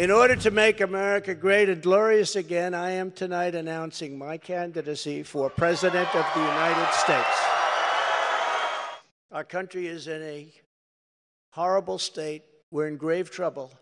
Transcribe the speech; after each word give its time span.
In 0.00 0.10
order 0.10 0.34
to 0.34 0.50
make 0.50 0.80
America 0.80 1.34
great 1.34 1.68
and 1.68 1.82
glorious 1.82 2.34
again, 2.34 2.72
I 2.72 2.92
am 2.92 3.12
tonight 3.12 3.54
announcing 3.54 4.16
my 4.16 4.38
candidacy 4.38 5.22
for 5.22 5.50
President 5.50 6.08
of 6.14 6.24
the 6.34 6.40
United 6.40 6.90
States. 6.94 7.44
Our 9.30 9.44
country 9.44 9.88
is 9.88 10.08
in 10.08 10.22
a 10.22 10.54
horrible 11.50 11.98
state. 11.98 12.44
We're 12.70 12.88
in 12.88 12.96
grave 12.96 13.30
trouble. 13.30 13.74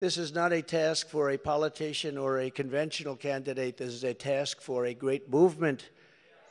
This 0.00 0.16
is 0.16 0.32
not 0.32 0.54
a 0.54 0.62
task 0.62 1.10
for 1.10 1.28
a 1.28 1.36
politician 1.36 2.16
or 2.16 2.38
a 2.38 2.48
conventional 2.48 3.14
candidate. 3.14 3.76
This 3.76 3.92
is 3.92 4.04
a 4.04 4.14
task 4.14 4.62
for 4.62 4.86
a 4.86 4.94
great 4.94 5.28
movement 5.28 5.90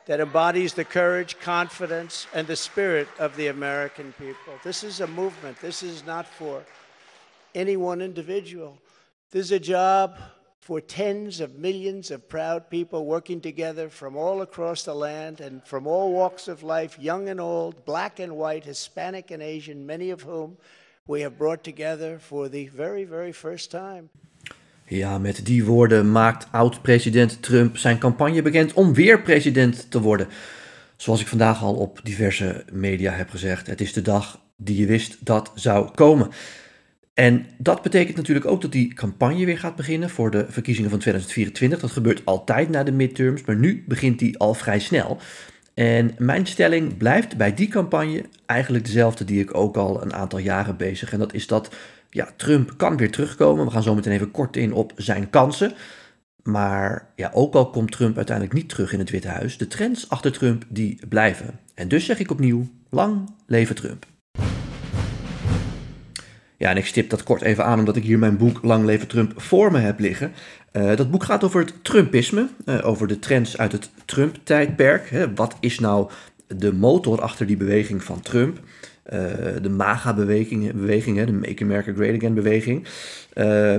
that 0.05 0.19
embodies 0.19 0.75
the 0.75 0.85
courage, 0.85 1.39
confidence, 1.39 2.27
and 2.35 2.45
the 2.45 2.55
spirit 2.55 3.07
of 3.17 3.35
the 3.37 3.47
American 3.47 4.13
people. 4.19 4.53
This 4.63 4.83
is 4.83 4.99
a 4.99 5.07
movement. 5.07 5.59
This 5.61 5.81
is 5.81 6.05
not 6.05 6.27
for 6.27 6.63
any 7.55 7.75
one 7.75 8.01
individual. 8.01 8.77
This 9.31 9.45
is 9.45 9.51
a 9.51 9.59
job 9.59 10.17
for 10.59 10.81
tens 10.81 11.39
of 11.39 11.59
millions 11.59 12.09
of 12.09 12.27
proud 12.27 12.67
people 12.69 13.05
working 13.05 13.41
together 13.41 13.87
from 13.87 14.17
all 14.17 14.41
across 14.41 14.83
the 14.83 14.95
land 14.95 15.39
and 15.39 15.61
from 15.63 15.85
all 15.85 16.11
walks 16.11 16.47
of 16.47 16.63
life, 16.63 16.97
young 16.99 17.29
and 17.29 17.39
old, 17.39 17.85
black 17.85 18.19
and 18.19 18.31
white, 18.31 18.65
Hispanic 18.65 19.31
and 19.31 19.41
Asian, 19.41 19.85
many 19.85 20.11
of 20.11 20.23
whom 20.23 20.57
we 21.05 21.21
have 21.21 21.37
brought 21.37 21.63
together 21.63 22.19
for 22.19 22.49
the 22.49 22.69
very, 22.75 23.05
very 23.05 23.31
first 23.31 23.69
time. 23.69 24.09
Ja, 24.85 25.17
met 25.17 25.45
die 25.45 25.65
woorden 25.65 26.11
maakt 26.11 26.47
oud-president 26.51 27.41
Trump 27.41 27.77
zijn 27.77 27.97
campagne 27.97 28.41
bekend 28.41 28.73
om 28.73 28.93
weer 28.93 29.21
president 29.21 29.91
te 29.91 30.01
worden. 30.01 30.27
Zoals 30.95 31.21
ik 31.21 31.27
vandaag 31.27 31.61
al 31.61 31.75
op 31.75 31.99
diverse 32.03 32.65
media 32.71 33.11
heb 33.11 33.29
gezegd, 33.29 33.67
het 33.67 33.81
is 33.81 33.93
de 33.93 34.01
dag 34.01 34.39
die 34.55 34.79
je 34.79 34.85
wist 34.85 35.25
dat 35.25 35.51
zou 35.55 35.91
komen. 35.91 36.31
En 37.19 37.45
dat 37.57 37.81
betekent 37.81 38.17
natuurlijk 38.17 38.45
ook 38.45 38.61
dat 38.61 38.71
die 38.71 38.93
campagne 38.93 39.45
weer 39.45 39.57
gaat 39.59 39.75
beginnen 39.75 40.09
voor 40.09 40.31
de 40.31 40.45
verkiezingen 40.49 40.89
van 40.89 40.99
2024. 40.99 41.79
Dat 41.79 41.91
gebeurt 41.91 42.21
altijd 42.25 42.69
na 42.69 42.83
de 42.83 42.91
midterms, 42.91 43.43
maar 43.43 43.55
nu 43.55 43.83
begint 43.87 44.19
die 44.19 44.37
al 44.37 44.53
vrij 44.53 44.79
snel. 44.79 45.17
En 45.73 46.15
mijn 46.17 46.45
stelling 46.45 46.97
blijft 46.97 47.37
bij 47.37 47.53
die 47.53 47.67
campagne 47.67 48.23
eigenlijk 48.45 48.85
dezelfde 48.85 49.25
die 49.25 49.41
ik 49.41 49.55
ook 49.55 49.77
al 49.77 50.01
een 50.01 50.13
aantal 50.13 50.39
jaren 50.39 50.77
bezig. 50.77 51.13
En 51.13 51.19
dat 51.19 51.33
is 51.33 51.47
dat 51.47 51.75
ja, 52.09 52.29
Trump 52.35 52.73
kan 52.77 52.97
weer 52.97 53.11
terugkomen. 53.11 53.65
We 53.65 53.71
gaan 53.71 53.83
zo 53.83 53.95
meteen 53.95 54.13
even 54.13 54.31
kort 54.31 54.57
in 54.57 54.73
op 54.73 54.93
zijn 54.95 55.29
kansen. 55.29 55.73
Maar 56.43 57.11
ja, 57.15 57.31
ook 57.33 57.53
al 57.53 57.69
komt 57.69 57.91
Trump 57.91 58.15
uiteindelijk 58.15 58.55
niet 58.55 58.69
terug 58.69 58.93
in 58.93 58.99
het 58.99 59.09
Witte 59.09 59.27
Huis, 59.27 59.57
de 59.57 59.67
trends 59.67 60.09
achter 60.09 60.31
Trump 60.31 60.65
die 60.67 60.99
blijven. 61.09 61.59
En 61.73 61.87
dus 61.87 62.05
zeg 62.05 62.19
ik 62.19 62.31
opnieuw, 62.31 62.67
lang 62.89 63.29
leven 63.45 63.75
Trump. 63.75 64.05
Ja, 66.59 66.69
en 66.69 66.77
ik 66.77 66.85
stip 66.85 67.09
dat 67.09 67.23
kort 67.23 67.41
even 67.41 67.65
aan 67.65 67.79
omdat 67.79 67.95
ik 67.95 68.03
hier 68.03 68.19
mijn 68.19 68.37
boek 68.37 68.59
Lang 68.63 68.85
leven 68.85 69.07
Trump 69.07 69.33
voor 69.35 69.71
me 69.71 69.79
heb 69.79 69.99
liggen. 69.99 70.31
Uh, 70.73 70.95
dat 70.95 71.11
boek 71.11 71.23
gaat 71.23 71.43
over 71.43 71.59
het 71.59 71.73
Trumpisme, 71.81 72.47
uh, 72.65 72.87
over 72.87 73.07
de 73.07 73.19
trends 73.19 73.57
uit 73.57 73.71
het 73.71 73.89
Trump-tijdperk. 74.05 75.27
Wat 75.35 75.55
is 75.59 75.79
nou 75.79 76.09
de 76.47 76.73
motor 76.73 77.21
achter 77.21 77.45
die 77.45 77.57
beweging 77.57 78.03
van 78.03 78.21
Trump? 78.21 78.57
Uh, 78.57 79.19
de 79.61 79.69
MAGA-beweging, 79.69 80.71
beweging, 80.73 81.25
de 81.25 81.31
Make 81.31 81.63
America 81.63 81.93
Great 81.93 82.15
Again 82.15 82.33
beweging. 82.33 82.87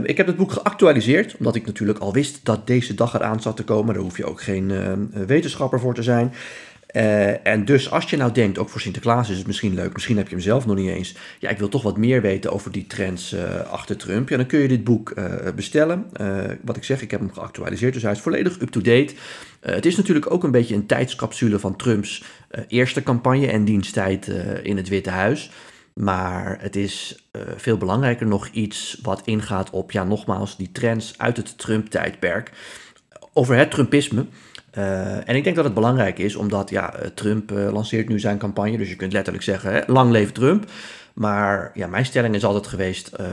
ik 0.05 0.17
heb 0.17 0.27
het 0.27 0.37
boek 0.37 0.53
geactualiseerd, 0.53 1.37
omdat 1.37 1.55
ik 1.55 1.67
natuurlijk 1.67 1.98
al 1.98 2.12
wist 2.12 2.41
dat 2.42 2.67
deze 2.67 2.94
dag 2.94 3.15
eraan 3.15 3.42
zat 3.42 3.56
te 3.56 3.65
komen. 3.65 3.94
Daar 3.94 4.03
hoef 4.03 4.17
je 4.17 4.25
ook 4.25 4.42
geen 4.42 4.72
wetenschapper 5.27 5.81
voor 5.81 5.94
te 5.94 6.03
zijn. 6.03 6.33
Uh, 6.93 7.47
en 7.47 7.65
dus 7.65 7.91
als 7.91 8.11
je 8.11 8.17
nou 8.17 8.33
denkt, 8.33 8.59
ook 8.59 8.69
voor 8.69 8.81
Sinterklaas 8.81 9.31
is 9.31 9.39
het 9.39 9.47
misschien 9.47 9.75
leuk, 9.75 9.93
misschien 9.93 10.17
heb 10.17 10.29
je 10.29 10.35
hem 10.35 10.45
zelf 10.45 10.67
nog 10.67 10.77
niet 10.77 10.91
eens. 10.91 11.15
Ja, 11.39 11.49
ik 11.49 11.59
wil 11.59 11.69
toch 11.69 11.83
wat 11.83 11.97
meer 11.97 12.23
weten 12.23 12.53
over 12.53 12.73
die 12.73 12.87
trends 12.87 13.33
uh, 13.33 13.61
achter 13.61 13.97
Trump. 13.97 14.29
Ja, 14.29 14.37
dan 14.37 14.47
kun 14.47 14.61
je 14.61 14.69
dit 14.69 14.85
boek 14.85 15.13
uh, 15.19 15.25
bestellen. 15.55 16.06
wat 16.62 16.77
ik 16.77 16.84
zeg, 16.84 17.03
ik 17.03 17.11
heb 17.11 17.21
hem 17.21 17.33
geactualiseerd, 17.33 17.95
dus 17.95 18.03
hij 18.03 18.12
is 18.12 18.21
volledig 18.21 18.61
up-to-date. 18.61 19.15
het 19.61 19.87
is 19.87 19.97
natuurlijk 19.97 20.31
ook 20.31 20.45
een 20.45 20.50
beetje 20.50 20.75
een 20.75 20.87
tijdscapsule 20.87 21.59
van 21.59 21.77
Trumps 21.77 22.25
eerste 22.69 23.03
campagne 23.03 23.47
en 23.47 23.65
diensttijd 23.65 24.27
in 24.62 24.77
het 24.77 24.89
Witte 24.89 25.11
Huis. 25.11 25.50
Maar 25.95 26.59
het 26.61 26.77
is 26.77 27.29
veel 27.56 27.77
belangrijker 27.77 28.27
nog 28.27 28.49
iets 28.49 28.99
wat 29.03 29.23
ingaat 29.25 29.71
op, 29.71 29.91
ja, 29.91 30.05
nogmaals, 30.05 30.56
die 30.56 30.73
trends 30.73 31.15
uit 31.17 31.37
het 31.37 31.59
Trump-tijdperk. 31.59 32.50
Over 33.33 33.56
het 33.56 33.71
Trumpisme. 33.71 34.27
Uh, 34.78 35.28
en 35.28 35.36
ik 35.36 35.44
denk 35.44 35.56
dat 35.56 35.64
het 35.64 35.75
belangrijk 35.75 36.19
is, 36.19 36.36
omdat 36.36 36.70
ja, 36.70 36.94
eh, 36.94 37.08
Trump 37.14 37.53
uh, 37.53 37.72
lanceert 37.72 38.08
nu 38.08 38.19
zijn 38.19 38.38
campagne, 38.38 38.76
dus 38.76 38.88
je 38.88 38.97
kunt 38.97 39.12
letterlijk 39.12 39.44
zeggen, 39.44 39.72
hè, 39.72 39.81
lang 39.86 40.10
leeft 40.10 40.34
Trump. 40.34 40.64
Maar 41.14 41.70
ja, 41.75 41.86
mijn 41.86 42.04
stelling 42.04 42.34
is 42.34 42.44
altijd 42.44 42.66
geweest, 42.66 43.10
uh, 43.20 43.26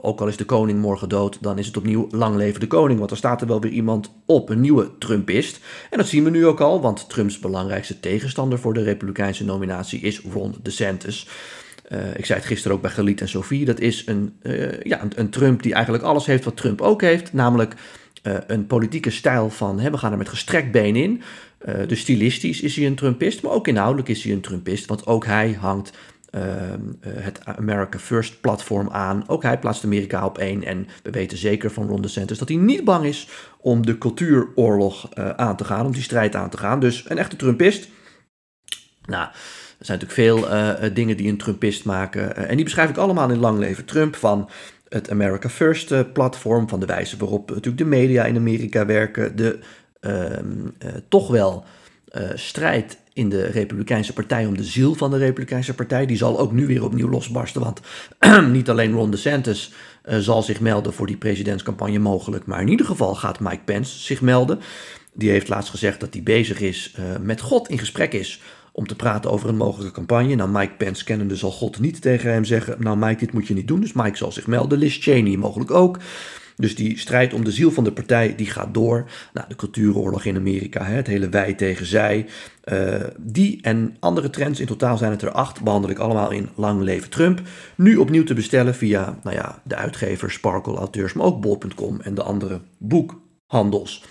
ook 0.00 0.20
al 0.20 0.26
is 0.26 0.36
de 0.36 0.44
koning 0.44 0.80
morgen 0.80 1.08
dood, 1.08 1.38
dan 1.40 1.58
is 1.58 1.66
het 1.66 1.76
opnieuw 1.76 2.08
lang 2.10 2.36
leven 2.36 2.60
de 2.60 2.66
koning. 2.66 2.98
Want 2.98 3.10
er 3.10 3.16
staat 3.16 3.40
er 3.40 3.46
wel 3.46 3.60
weer 3.60 3.72
iemand 3.72 4.10
op, 4.26 4.48
een 4.48 4.60
nieuwe 4.60 4.90
Trumpist. 4.98 5.60
En 5.90 5.98
dat 5.98 6.06
zien 6.06 6.24
we 6.24 6.30
nu 6.30 6.46
ook 6.46 6.60
al, 6.60 6.80
want 6.80 7.08
Trumps 7.08 7.38
belangrijkste 7.38 8.00
tegenstander 8.00 8.58
voor 8.58 8.74
de 8.74 8.82
republikeinse 8.82 9.44
nominatie 9.44 10.00
is 10.00 10.20
Ron 10.32 10.54
DeSantis. 10.62 11.28
Uh, 11.88 11.98
ik 12.16 12.26
zei 12.26 12.38
het 12.38 12.48
gisteren 12.48 12.76
ook 12.76 12.82
bij 12.82 12.90
Galiet 12.90 13.20
en 13.20 13.28
Sophie, 13.28 13.64
dat 13.64 13.80
is 13.80 14.06
een, 14.06 14.36
ja, 14.82 15.00
een 15.14 15.30
Trump 15.30 15.62
die 15.62 15.74
eigenlijk 15.74 16.04
alles 16.04 16.26
heeft 16.26 16.44
wat 16.44 16.56
Trump 16.56 16.80
ook 16.80 17.00
heeft, 17.00 17.32
namelijk 17.32 17.74
uh, 18.22 18.34
een 18.46 18.66
politieke 18.66 19.10
stijl 19.10 19.50
van 19.50 19.80
hè, 19.80 19.90
we 19.90 19.98
gaan 19.98 20.12
er 20.12 20.18
met 20.18 20.28
gestrekt 20.28 20.72
been 20.72 20.96
in. 20.96 21.22
Uh, 21.68 21.74
dus 21.86 22.00
stilistisch 22.00 22.60
is 22.60 22.76
hij 22.76 22.86
een 22.86 22.94
Trumpist, 22.94 23.42
maar 23.42 23.52
ook 23.52 23.68
inhoudelijk 23.68 24.08
is 24.08 24.22
hij 24.22 24.32
een 24.32 24.40
Trumpist, 24.40 24.86
want 24.86 25.06
ook 25.06 25.26
hij 25.26 25.52
hangt 25.60 25.92
uh, 26.30 26.42
het 27.08 27.44
America 27.44 27.98
First 27.98 28.40
platform 28.40 28.90
aan. 28.90 29.24
Ook 29.26 29.42
hij 29.42 29.58
plaatst 29.58 29.84
Amerika 29.84 30.24
op 30.24 30.38
één. 30.38 30.64
En 30.64 30.86
we 31.02 31.10
weten 31.10 31.38
zeker 31.38 31.70
van 31.70 31.86
Ron 31.88 32.02
DeSantis 32.02 32.38
dat 32.38 32.48
hij 32.48 32.56
niet 32.56 32.84
bang 32.84 33.04
is 33.04 33.28
om 33.60 33.86
de 33.86 33.98
cultuuroorlog 33.98 35.14
aan 35.14 35.56
te 35.56 35.64
gaan, 35.64 35.86
om 35.86 35.92
die 35.92 36.02
strijd 36.02 36.36
aan 36.36 36.50
te 36.50 36.56
gaan. 36.56 36.80
Dus 36.80 37.04
een 37.08 37.18
echte 37.18 37.36
Trumpist. 37.36 37.88
Nou, 39.04 39.24
er 39.78 39.84
zijn 39.84 39.98
natuurlijk 39.98 40.40
veel 40.40 40.92
dingen 40.92 41.16
die 41.16 41.28
een 41.28 41.38
Trumpist 41.38 41.84
maken. 41.84 42.36
en 42.48 42.54
die 42.54 42.64
beschrijf 42.64 42.90
ik 42.90 42.96
allemaal 42.96 43.30
in 43.30 43.38
Lang 43.38 43.58
Leven 43.58 43.84
Trump. 43.84 44.16
Van 44.16 44.48
het 44.88 45.10
America 45.10 45.48
First 45.48 45.92
eh, 45.92 46.00
platform, 46.12 46.68
van 46.68 46.80
de 46.80 46.86
wijze 46.86 47.16
waarop 47.16 47.48
natuurlijk 47.48 47.78
de 47.78 47.84
media 47.84 48.24
in 48.24 48.36
Amerika 48.36 48.86
werken, 48.86 49.36
de 49.36 49.58
ehm, 50.00 50.46
eh, 50.78 50.88
toch 51.08 51.28
wel 51.28 51.64
uh, 52.12 52.22
strijd 52.34 52.98
in 53.12 53.28
de 53.28 53.44
Republikeinse 53.44 54.12
Partij 54.12 54.46
om 54.46 54.56
de 54.56 54.64
ziel 54.64 54.94
van 54.94 55.10
de 55.10 55.16
Republikeinse 55.16 55.74
Partij. 55.74 56.06
Die 56.06 56.16
zal 56.16 56.38
ook 56.38 56.52
nu 56.52 56.66
weer 56.66 56.84
opnieuw 56.84 57.08
losbarsten, 57.08 57.62
want 57.62 57.80
niet 58.56 58.70
alleen 58.70 58.92
Ron 58.92 59.10
DeSantis 59.10 59.72
uh, 60.04 60.18
zal 60.18 60.42
zich 60.42 60.60
melden 60.60 60.92
voor 60.92 61.06
die 61.06 61.16
presidentscampagne 61.16 61.98
mogelijk, 61.98 62.46
maar 62.46 62.60
in 62.60 62.68
ieder 62.68 62.86
geval 62.86 63.14
gaat 63.14 63.40
Mike 63.40 63.64
Pence 63.64 63.98
zich 63.98 64.20
melden. 64.20 64.60
Die 65.12 65.30
heeft 65.30 65.48
laatst 65.48 65.70
gezegd 65.70 66.00
dat 66.00 66.14
hij 66.14 66.22
bezig 66.22 66.60
is, 66.60 66.94
met 67.20 67.40
God 67.40 67.68
in 67.68 67.78
gesprek 67.78 68.12
is 68.12 68.40
om 68.78 68.86
te 68.86 68.96
praten 68.96 69.30
over 69.30 69.48
een 69.48 69.56
mogelijke 69.56 69.92
campagne. 69.92 70.34
Nou, 70.34 70.50
Mike 70.50 70.74
Pence 70.76 71.04
kennende 71.04 71.36
zal 71.36 71.50
God 71.50 71.80
niet 71.80 72.00
tegen 72.00 72.32
hem 72.32 72.44
zeggen, 72.44 72.76
nou 72.78 72.96
Mike, 72.98 73.18
dit 73.18 73.32
moet 73.32 73.46
je 73.46 73.54
niet 73.54 73.68
doen. 73.68 73.80
Dus 73.80 73.92
Mike 73.92 74.16
zal 74.16 74.32
zich 74.32 74.46
melden, 74.46 74.78
Liz 74.78 74.98
Cheney 75.00 75.36
mogelijk 75.36 75.70
ook. 75.70 75.98
Dus 76.56 76.74
die 76.74 76.98
strijd 76.98 77.34
om 77.34 77.44
de 77.44 77.50
ziel 77.50 77.70
van 77.70 77.84
de 77.84 77.92
partij, 77.92 78.34
die 78.34 78.46
gaat 78.46 78.74
door. 78.74 79.10
Nou, 79.32 79.48
de 79.48 79.56
cultuuroorlog 79.56 80.24
in 80.24 80.36
Amerika, 80.36 80.84
het 80.84 81.06
hele 81.06 81.28
wij 81.28 81.54
tegen 81.54 81.86
zij. 81.86 82.26
Uh, 82.64 82.94
die 83.18 83.58
en 83.62 83.96
andere 84.00 84.30
trends, 84.30 84.60
in 84.60 84.66
totaal 84.66 84.96
zijn 84.96 85.10
het 85.10 85.22
er 85.22 85.30
acht, 85.30 85.62
behandel 85.62 85.90
ik 85.90 85.98
allemaal 85.98 86.30
in 86.30 86.48
Lang 86.54 86.82
Leven 86.82 87.10
Trump. 87.10 87.40
Nu 87.74 87.96
opnieuw 87.96 88.24
te 88.24 88.34
bestellen 88.34 88.74
via 88.74 89.18
nou 89.22 89.36
ja, 89.36 89.62
de 89.64 89.76
uitgever 89.76 90.30
Sparkle 90.30 90.76
Auteurs, 90.76 91.12
maar 91.12 91.26
ook 91.26 91.40
bol.com 91.40 92.00
en 92.00 92.14
de 92.14 92.22
andere 92.22 92.60
boekhandels. 92.78 94.04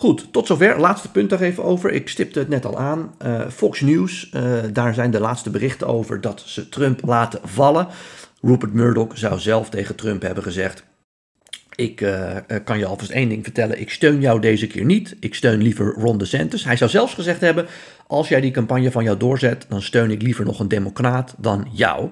Goed, 0.00 0.32
tot 0.32 0.46
zover. 0.46 0.80
Laatste 0.80 1.10
punt 1.10 1.30
daar 1.30 1.40
even 1.40 1.64
over. 1.64 1.92
Ik 1.92 2.08
stipte 2.08 2.38
het 2.38 2.48
net 2.48 2.66
al 2.66 2.78
aan. 2.78 3.14
Uh, 3.24 3.48
Fox 3.48 3.80
News, 3.80 4.30
uh, 4.34 4.52
daar 4.72 4.94
zijn 4.94 5.10
de 5.10 5.20
laatste 5.20 5.50
berichten 5.50 5.86
over 5.86 6.20
dat 6.20 6.42
ze 6.46 6.68
Trump 6.68 7.00
laten 7.04 7.40
vallen. 7.44 7.88
Rupert 8.42 8.72
Murdoch 8.72 9.18
zou 9.18 9.38
zelf 9.38 9.70
tegen 9.70 9.94
Trump 9.94 10.22
hebben 10.22 10.42
gezegd: 10.42 10.84
Ik 11.74 12.00
uh, 12.00 12.36
kan 12.64 12.78
je 12.78 12.86
alvast 12.86 13.10
één 13.10 13.28
ding 13.28 13.44
vertellen. 13.44 13.80
Ik 13.80 13.90
steun 13.90 14.20
jou 14.20 14.40
deze 14.40 14.66
keer 14.66 14.84
niet. 14.84 15.16
Ik 15.20 15.34
steun 15.34 15.62
liever 15.62 15.94
Ron 15.94 16.18
DeSantis. 16.18 16.64
Hij 16.64 16.76
zou 16.76 16.90
zelfs 16.90 17.14
gezegd 17.14 17.40
hebben: 17.40 17.66
Als 18.06 18.28
jij 18.28 18.40
die 18.40 18.50
campagne 18.50 18.90
van 18.90 19.04
jou 19.04 19.16
doorzet, 19.16 19.66
dan 19.68 19.82
steun 19.82 20.10
ik 20.10 20.22
liever 20.22 20.44
nog 20.44 20.60
een 20.60 20.68
Democraat 20.68 21.34
dan 21.38 21.68
jou. 21.72 22.08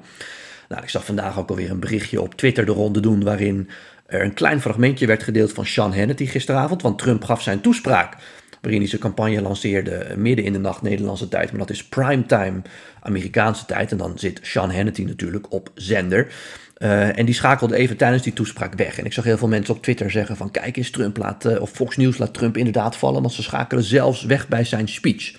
Nou, 0.69 0.83
ik 0.83 0.89
zag 0.89 1.05
vandaag 1.05 1.39
ook 1.39 1.49
alweer 1.49 1.71
een 1.71 1.81
berichtje 1.81 2.23
op 2.23 2.35
Twitter 2.35 2.67
de 2.67 2.73
ronde 2.73 3.01
doen 3.01 3.25
waarin 3.25 3.69
er 4.09 4.23
een 4.23 4.35
klein 4.35 4.61
fragmentje 4.61 5.07
werd 5.07 5.23
gedeeld 5.23 5.53
van 5.53 5.67
Sean 5.67 5.95
Hannity 5.95 6.27
gisteravond, 6.27 6.83
want 6.83 6.99
Trump 6.99 7.25
gaf 7.25 7.43
zijn 7.43 7.61
toespraak 7.61 8.17
waarin 8.61 8.81
hij 8.81 8.89
zijn 8.89 9.01
campagne 9.01 9.43
lanceerde 9.43 10.15
midden 10.17 10.45
in 10.45 10.53
de 10.53 10.59
nacht 10.59 10.83
Nederlandse 10.83 11.29
tijd, 11.29 11.51
maar 11.51 11.61
dat 11.61 11.71
is 11.71 11.85
primetime 11.85 12.63
Amerikaanse 13.03 13.67
tijd 13.67 13.91
en 13.91 13.97
dan 13.97 14.19
zit 14.19 14.41
Sean 14.43 14.71
Hannity 14.71 15.03
natuurlijk 15.03 15.53
op 15.53 15.71
zender. 15.75 16.33
Uh, 16.79 17.19
en 17.19 17.25
die 17.25 17.35
schakelde 17.35 17.77
even 17.77 17.97
tijdens 17.97 18.23
die 18.23 18.33
toespraak 18.33 18.75
weg. 18.75 18.99
En 18.99 19.05
ik 19.05 19.13
zag 19.13 19.25
heel 19.25 19.39
veel 19.39 19.49
mensen 19.49 19.75
op 19.75 19.83
Twitter 19.83 20.11
zeggen 20.11 20.37
van 20.37 20.51
kijk 20.51 20.77
eens, 20.77 20.91
Trump 20.91 21.17
laat, 21.17 21.45
uh, 21.45 21.61
of 21.61 21.71
Fox 21.71 21.97
News 21.97 22.19
laat 22.19 22.35
Trump 22.35 22.57
inderdaad 22.57 22.97
vallen, 22.97 23.23
want 23.23 23.35
ze 23.35 23.43
schakelen 23.43 23.85
zelfs 23.85 24.25
weg 24.25 24.49
bij 24.49 24.65
zijn 24.65 24.89
speech. 24.89 25.35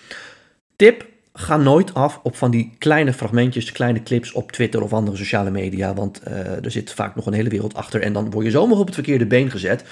Tip, 0.75 1.05
ga 1.39 1.57
nooit 1.57 1.93
af 1.93 2.19
op 2.23 2.35
van 2.35 2.51
die 2.51 2.71
kleine 2.77 3.13
fragmentjes, 3.13 3.71
kleine 3.71 4.03
clips 4.03 4.31
op 4.31 4.51
Twitter 4.51 4.83
of 4.83 4.93
andere 4.93 5.17
sociale 5.17 5.51
media. 5.51 5.93
Want 5.93 6.21
uh, 6.27 6.65
er 6.65 6.71
zit 6.71 6.93
vaak 6.93 7.15
nog 7.15 7.25
een 7.25 7.33
hele 7.33 7.49
wereld 7.49 7.73
achter. 7.73 8.01
En 8.01 8.13
dan 8.13 8.31
word 8.31 8.45
je 8.45 8.51
zomaar 8.51 8.77
op 8.77 8.85
het 8.85 8.95
verkeerde 8.95 9.25
been 9.25 9.51
gezet. 9.51 9.83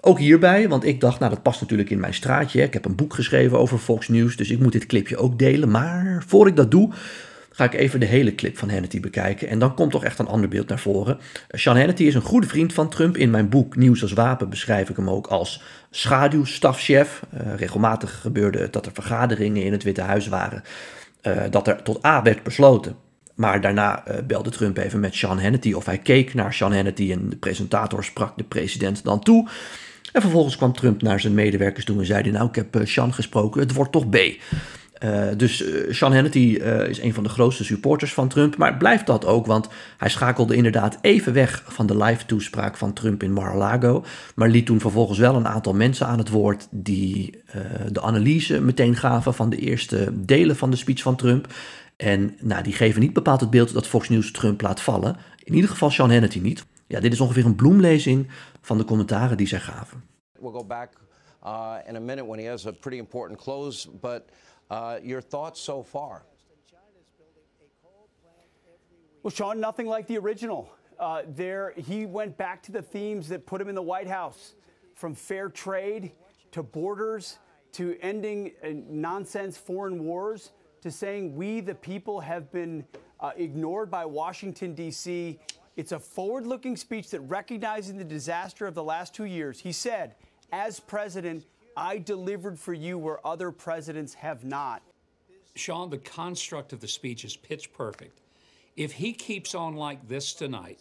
Ook 0.00 0.18
hierbij, 0.18 0.68
want 0.68 0.84
ik 0.84 1.00
dacht, 1.00 1.18
nou 1.18 1.32
dat 1.32 1.42
past 1.42 1.60
natuurlijk 1.60 1.90
in 1.90 2.00
mijn 2.00 2.14
straatje. 2.14 2.62
Ik 2.62 2.72
heb 2.72 2.84
een 2.84 2.94
boek 2.94 3.14
geschreven 3.14 3.58
over 3.58 3.78
Fox 3.78 4.08
News, 4.08 4.36
dus 4.36 4.50
ik 4.50 4.60
moet 4.60 4.72
dit 4.72 4.86
clipje 4.86 5.16
ook 5.16 5.38
delen. 5.38 5.70
Maar 5.70 6.22
voor 6.26 6.46
ik 6.46 6.56
dat 6.56 6.70
doe, 6.70 6.90
ga 7.52 7.64
ik 7.64 7.74
even 7.74 8.00
de 8.00 8.06
hele 8.06 8.34
clip 8.34 8.58
van 8.58 8.70
Hannity 8.70 9.00
bekijken. 9.00 9.48
En 9.48 9.58
dan 9.58 9.74
komt 9.74 9.90
toch 9.90 10.04
echt 10.04 10.18
een 10.18 10.26
ander 10.26 10.48
beeld 10.48 10.68
naar 10.68 10.78
voren. 10.78 11.18
Sean 11.48 11.76
Hannity 11.76 12.04
is 12.04 12.14
een 12.14 12.20
goede 12.20 12.46
vriend 12.46 12.72
van 12.72 12.88
Trump. 12.88 13.16
In 13.16 13.30
mijn 13.30 13.48
boek 13.48 13.76
Nieuws 13.76 14.02
als 14.02 14.12
Wapen 14.12 14.48
beschrijf 14.48 14.88
ik 14.88 14.96
hem 14.96 15.10
ook 15.10 15.26
als 15.26 15.62
schaduwstafchef. 15.90 17.22
Uh, 17.34 17.54
regelmatig 17.54 18.20
gebeurde 18.20 18.58
het 18.58 18.72
dat 18.72 18.86
er 18.86 18.92
vergaderingen 18.92 19.64
in 19.64 19.72
het 19.72 19.82
Witte 19.82 20.00
Huis 20.00 20.28
waren. 20.28 20.62
Uh, 21.22 21.42
dat 21.50 21.68
er 21.68 21.82
tot 21.82 22.04
A 22.04 22.22
werd 22.22 22.42
besloten. 22.42 22.96
Maar 23.34 23.60
daarna 23.60 24.08
uh, 24.08 24.16
belde 24.26 24.50
Trump 24.50 24.76
even 24.76 25.00
met 25.00 25.14
Sean 25.14 25.40
Hannity 25.40 25.72
of 25.72 25.86
hij 25.86 25.98
keek 25.98 26.34
naar 26.34 26.52
Sean 26.52 26.74
Hannity 26.74 27.12
en 27.12 27.28
de 27.28 27.36
presentator 27.36 28.04
sprak 28.04 28.36
de 28.36 28.44
president 28.44 29.04
dan 29.04 29.20
toe. 29.20 29.48
En 30.12 30.20
vervolgens 30.20 30.56
kwam 30.56 30.72
Trump 30.72 31.02
naar 31.02 31.20
zijn 31.20 31.34
medewerkers 31.34 31.84
toe 31.84 31.98
en 31.98 32.06
zei 32.06 32.30
nou 32.30 32.48
ik 32.48 32.54
heb 32.54 32.80
Sean 32.84 33.14
gesproken, 33.14 33.60
het 33.60 33.72
wordt 33.72 33.92
toch 33.92 34.08
B. 34.08 34.16
Uh, 35.04 35.28
dus 35.36 35.62
uh, 35.62 35.92
Sean 35.92 36.14
Hannity 36.14 36.58
uh, 36.60 36.88
is 36.88 37.00
een 37.00 37.14
van 37.14 37.22
de 37.22 37.28
grootste 37.28 37.64
supporters 37.64 38.14
van 38.14 38.28
Trump, 38.28 38.56
maar 38.56 38.76
blijft 38.76 39.06
dat 39.06 39.24
ook, 39.24 39.46
want 39.46 39.68
hij 39.98 40.08
schakelde 40.08 40.56
inderdaad 40.56 40.98
even 41.00 41.32
weg 41.32 41.64
van 41.66 41.86
de 41.86 41.96
live 41.96 42.26
toespraak 42.26 42.76
van 42.76 42.92
Trump 42.92 43.22
in 43.22 43.32
Mar-a-Lago, 43.32 44.04
maar 44.34 44.48
liet 44.48 44.66
toen 44.66 44.80
vervolgens 44.80 45.18
wel 45.18 45.34
een 45.34 45.46
aantal 45.46 45.74
mensen 45.74 46.06
aan 46.06 46.18
het 46.18 46.28
woord 46.28 46.68
die 46.70 47.42
de 47.90 48.02
analyse 48.02 48.60
meteen 48.60 48.96
gaven 48.96 49.34
van 49.34 49.50
de 49.50 49.56
eerste 49.56 50.24
delen 50.24 50.56
van 50.56 50.70
de 50.70 50.76
speech 50.76 51.02
van 51.02 51.16
Trump. 51.16 51.46
En 51.96 52.36
nou, 52.40 52.62
die 52.62 52.72
geven 52.72 53.00
niet 53.00 53.12
bepaald 53.12 53.40
het 53.40 53.50
beeld 53.50 53.72
dat 53.72 53.86
Fox 53.86 54.08
News 54.08 54.30
Trump 54.30 54.60
laat 54.60 54.80
vallen. 54.80 55.16
In 55.44 55.54
ieder 55.54 55.70
geval 55.70 55.90
Sean 55.90 56.10
Hannity 56.10 56.38
niet. 56.38 56.64
Ja, 56.86 57.00
dit 57.00 57.12
is 57.12 57.20
ongeveer 57.20 57.44
een 57.44 57.56
bloemlezing 57.56 58.28
van 58.60 58.78
de 58.78 58.84
commentaren 58.84 59.36
die 59.36 59.46
zij 59.46 59.60
gaven. 59.60 60.02
We'll 60.40 60.52
go 60.52 60.64
back 60.64 60.90
uh, 61.44 61.74
in 61.88 61.96
a 61.96 62.00
minute 62.00 62.26
when 62.26 62.38
he 62.38 62.48
has 62.48 62.66
a 62.66 62.72
pretty 62.80 62.98
important 62.98 63.40
close, 63.40 63.88
but 64.00 64.22
uh, 64.72 64.98
your 65.02 65.20
thoughts 65.20 65.60
so 65.60 65.82
far? 65.82 66.22
Well, 69.22 69.30
Sean, 69.30 69.60
nothing 69.60 69.86
like 69.86 70.06
the 70.06 70.16
original. 70.16 70.72
Uh, 70.98 71.22
there, 71.28 71.74
he 71.76 72.06
went 72.06 72.38
back 72.38 72.62
to 72.64 72.72
the 72.72 72.80
themes 72.80 73.28
that 73.28 73.44
put 73.44 73.60
him 73.60 73.68
in 73.68 73.74
the 73.74 73.82
White 73.82 74.08
House, 74.08 74.54
from 74.94 75.14
fair 75.14 75.50
trade 75.50 76.12
to 76.52 76.62
borders 76.62 77.38
to 77.72 77.98
ending 78.00 78.52
uh, 78.64 78.68
nonsense 78.88 79.58
foreign 79.58 80.04
wars 80.04 80.52
to 80.80 80.90
saying 80.90 81.36
we, 81.36 81.60
the 81.60 81.74
people, 81.74 82.20
have 82.20 82.50
been 82.50 82.84
uh, 83.20 83.32
ignored 83.36 83.90
by 83.90 84.06
Washington, 84.06 84.74
D.C. 84.74 85.38
It's 85.76 85.92
a 85.92 85.98
forward 85.98 86.46
looking 86.46 86.76
speech 86.76 87.10
that 87.10 87.20
recognizing 87.20 87.98
the 87.98 88.04
disaster 88.04 88.66
of 88.66 88.74
the 88.74 88.82
last 88.82 89.14
two 89.14 89.24
years, 89.26 89.60
he 89.60 89.72
said, 89.72 90.14
as 90.50 90.80
president, 90.80 91.44
I 91.76 91.98
delivered 91.98 92.58
for 92.58 92.72
you 92.72 92.98
where 92.98 93.24
other 93.26 93.50
presidents 93.50 94.14
have 94.14 94.44
not. 94.44 94.82
Sean, 95.54 95.90
the 95.90 95.98
construct 95.98 96.72
of 96.72 96.80
the 96.80 96.88
speech 96.88 97.24
is 97.24 97.36
pitch 97.36 97.72
perfect. 97.72 98.20
If 98.76 98.92
he 98.92 99.12
keeps 99.12 99.54
on 99.54 99.76
like 99.76 100.08
this 100.08 100.32
tonight, 100.32 100.80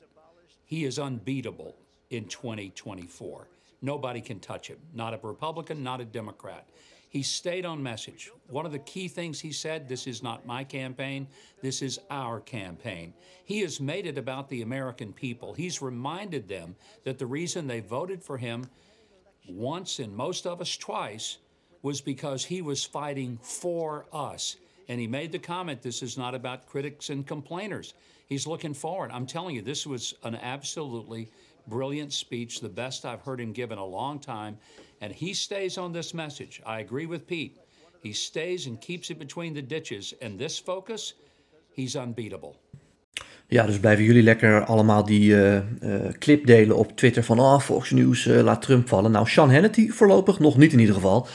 he 0.66 0.86
is 0.86 0.98
unbeatable 0.98 1.76
in 2.10 2.26
2024. 2.26 3.48
Nobody 3.82 4.22
can 4.22 4.40
touch 4.40 4.68
him. 4.68 4.78
Not 4.94 5.14
a 5.14 5.20
Republican, 5.22 5.84
not 5.84 6.00
a 6.00 6.06
Democrat. 6.06 6.68
He 7.10 7.24
stayed 7.24 7.66
on 7.66 7.84
message. 7.84 8.32
One 8.50 8.66
of 8.66 8.72
the 8.72 8.80
key 8.80 9.10
things 9.10 9.42
he 9.42 9.52
said 9.52 9.90
this 9.90 10.08
is 10.08 10.24
not 10.24 10.46
my 10.46 10.64
campaign, 10.64 11.28
this 11.62 11.82
is 11.82 12.00
our 12.10 12.40
campaign. 12.40 13.14
He 13.44 13.60
has 13.62 13.82
made 13.82 14.06
it 14.06 14.18
about 14.18 14.48
the 14.48 14.62
American 14.62 15.12
people. 15.12 15.54
He's 15.54 15.82
reminded 15.82 16.48
them 16.48 16.76
that 17.04 17.20
the 17.20 17.26
reason 17.26 17.68
they 17.68 17.82
voted 17.82 18.24
for 18.24 18.38
him 18.38 18.70
once 19.48 20.00
and 20.00 20.16
most 20.16 20.46
of 20.48 20.62
us 20.62 20.78
twice 20.78 21.38
was 21.82 22.02
because 22.02 22.46
he 22.46 22.62
was 22.62 22.84
fighting 22.84 23.40
for 23.42 24.06
us. 24.14 24.58
And 24.88 25.00
he 25.00 25.08
made 25.08 25.32
the 25.32 25.40
comment 25.40 25.82
this 25.82 26.04
is 26.04 26.18
not 26.18 26.36
about 26.36 26.68
critics 26.68 27.10
and 27.10 27.26
complainers. 27.26 27.94
He's 28.28 28.48
looking 28.48 28.74
forward. 28.74 29.12
I'm 29.12 29.26
telling 29.26 29.56
you, 29.56 29.62
this 29.62 29.88
was 29.88 30.14
an 30.24 30.36
absolutely 30.36 31.30
brilliant 31.68 32.14
speech, 32.14 32.60
the 32.60 32.70
best 32.70 33.06
I've 33.06 33.22
heard 33.22 33.40
him 33.40 33.54
give 33.54 33.72
in 33.72 33.78
a 33.78 33.86
long 33.86 34.20
time. 34.20 34.58
And 35.02 35.14
he 35.14 35.34
stays 35.34 35.78
on 35.78 35.92
this 35.92 36.14
message. 36.14 36.62
I 36.66 36.80
agree 36.80 37.06
with 37.06 37.28
Pete. 37.28 37.58
He 38.02 38.14
stays 38.14 38.68
and 38.68 38.80
keeps 38.82 39.10
it 39.10 39.20
between 39.20 39.54
the 39.54 39.62
ditches. 39.62 40.14
And 40.22 40.38
this 40.38 40.58
focus, 40.58 41.14
he's 41.74 41.96
unbeatable. 41.96 42.58
Ja, 43.54 43.66
dus 43.66 43.80
blijven 43.80 44.04
jullie 44.04 44.24
lekker 44.24 44.66
allemaal 44.66 45.06
die 45.06 45.30
uh, 45.30 45.54
uh, 45.54 45.62
clip 46.20 46.46
delen 46.46 46.78
op 46.78 46.96
Twitter 46.96 47.24
van 47.24 47.40
oh, 47.40 47.60
Fox 47.60 47.90
News 47.90 48.26
uh, 48.26 48.42
laat 48.42 48.62
Trump 48.62 48.88
vallen. 48.88 49.12
Nou, 49.12 49.28
Sean 49.28 49.52
Hannity 49.52 49.90
voorlopig 49.90 50.40
nog 50.40 50.58
niet 50.58 50.74
in 50.74 50.80
ieder 50.80 50.96
geval. 50.96 51.28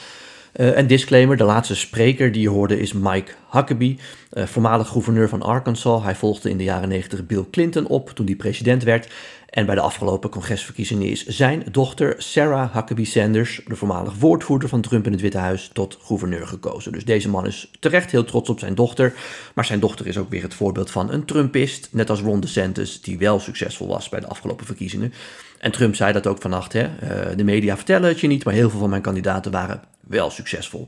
een 0.53 0.87
disclaimer, 0.87 1.37
de 1.37 1.43
laatste 1.43 1.75
spreker 1.75 2.31
die 2.31 2.41
je 2.41 2.49
hoorde 2.49 2.79
is 2.79 2.93
Mike 2.93 3.31
Huckabee, 3.51 3.99
voormalig 4.31 4.87
gouverneur 4.87 5.29
van 5.29 5.41
Arkansas. 5.41 6.03
Hij 6.03 6.15
volgde 6.15 6.49
in 6.49 6.57
de 6.57 6.63
jaren 6.63 6.89
90 6.89 7.25
Bill 7.25 7.45
Clinton 7.51 7.87
op 7.87 8.09
toen 8.09 8.25
hij 8.25 8.35
president 8.35 8.83
werd. 8.83 9.07
En 9.47 9.65
bij 9.65 9.75
de 9.75 9.81
afgelopen 9.81 10.29
congresverkiezingen 10.29 11.07
is 11.07 11.25
zijn 11.25 11.63
dochter 11.71 12.15
Sarah 12.17 12.75
Huckabee 12.75 13.05
Sanders, 13.05 13.61
de 13.65 13.75
voormalig 13.75 14.13
woordvoerder 14.13 14.69
van 14.69 14.81
Trump 14.81 15.05
in 15.05 15.11
het 15.11 15.21
Witte 15.21 15.37
Huis, 15.37 15.69
tot 15.73 15.97
gouverneur 16.01 16.47
gekozen. 16.47 16.91
Dus 16.91 17.05
deze 17.05 17.29
man 17.29 17.45
is 17.45 17.71
terecht 17.79 18.11
heel 18.11 18.23
trots 18.23 18.49
op 18.49 18.59
zijn 18.59 18.75
dochter. 18.75 19.13
Maar 19.53 19.65
zijn 19.65 19.79
dochter 19.79 20.07
is 20.07 20.17
ook 20.17 20.29
weer 20.29 20.41
het 20.41 20.53
voorbeeld 20.53 20.91
van 20.91 21.11
een 21.11 21.25
Trumpist, 21.25 21.89
net 21.91 22.09
als 22.09 22.21
Ron 22.21 22.39
DeSantis, 22.39 23.01
die 23.01 23.17
wel 23.17 23.39
succesvol 23.39 23.87
was 23.87 24.09
bij 24.09 24.19
de 24.19 24.27
afgelopen 24.27 24.65
verkiezingen. 24.65 25.13
En 25.59 25.71
Trump 25.71 25.95
zei 25.95 26.13
dat 26.13 26.27
ook 26.27 26.41
vannacht. 26.41 26.73
Hè? 26.73 26.83
Uh, 26.83 27.37
de 27.37 27.43
media 27.43 27.75
vertellen 27.75 28.09
het 28.09 28.19
je 28.19 28.27
niet, 28.27 28.43
maar 28.43 28.53
heel 28.53 28.69
veel 28.69 28.79
van 28.79 28.89
mijn 28.89 29.01
kandidaten 29.01 29.51
waren 29.51 29.81
wel 29.99 30.29
succesvol. 30.29 30.87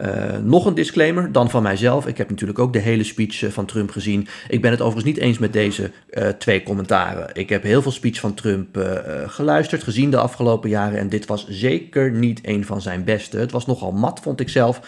Uh, 0.00 0.38
nog 0.42 0.66
een 0.66 0.74
disclaimer, 0.74 1.32
dan 1.32 1.50
van 1.50 1.62
mijzelf. 1.62 2.06
Ik 2.06 2.18
heb 2.18 2.30
natuurlijk 2.30 2.58
ook 2.58 2.72
de 2.72 2.78
hele 2.78 3.04
speech 3.04 3.42
uh, 3.42 3.50
van 3.50 3.66
Trump 3.66 3.90
gezien. 3.90 4.28
Ik 4.48 4.60
ben 4.60 4.70
het 4.70 4.80
overigens 4.80 5.14
niet 5.14 5.24
eens 5.24 5.38
met 5.38 5.52
deze 5.52 5.90
uh, 6.10 6.28
twee 6.28 6.62
commentaren. 6.62 7.30
Ik 7.32 7.48
heb 7.48 7.62
heel 7.62 7.82
veel 7.82 7.90
speech 7.90 8.20
van 8.20 8.34
Trump 8.34 8.78
geluisterd, 9.26 9.82
gezien 9.82 10.10
de 10.10 10.18
afgelopen 10.18 10.70
jaren. 10.70 10.98
En 10.98 11.08
dit 11.08 11.26
was 11.26 11.48
zeker 11.48 12.10
niet 12.10 12.40
een 12.42 12.64
van 12.64 12.80
zijn 12.80 13.04
beste. 13.04 13.38
Het 13.38 13.52
was 13.52 13.66
nogal 13.66 13.92
mat, 13.92 14.20
vond 14.22 14.40
ik 14.40 14.48
zelf. 14.48 14.80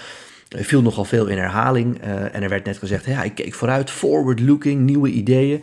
Er 0.48 0.64
viel 0.64 0.82
nogal 0.82 1.04
veel 1.04 1.26
in 1.26 1.38
herhaling. 1.38 2.00
en 2.32 2.42
er 2.42 2.48
werd 2.48 2.64
net 2.64 2.78
gezegd, 2.78 3.04
ja, 3.04 3.22
ik 3.22 3.34
keek 3.34 3.54
vooruit, 3.54 3.90
forward-looking, 3.90 4.80
nieuwe 4.80 5.10
ideeën. 5.10 5.60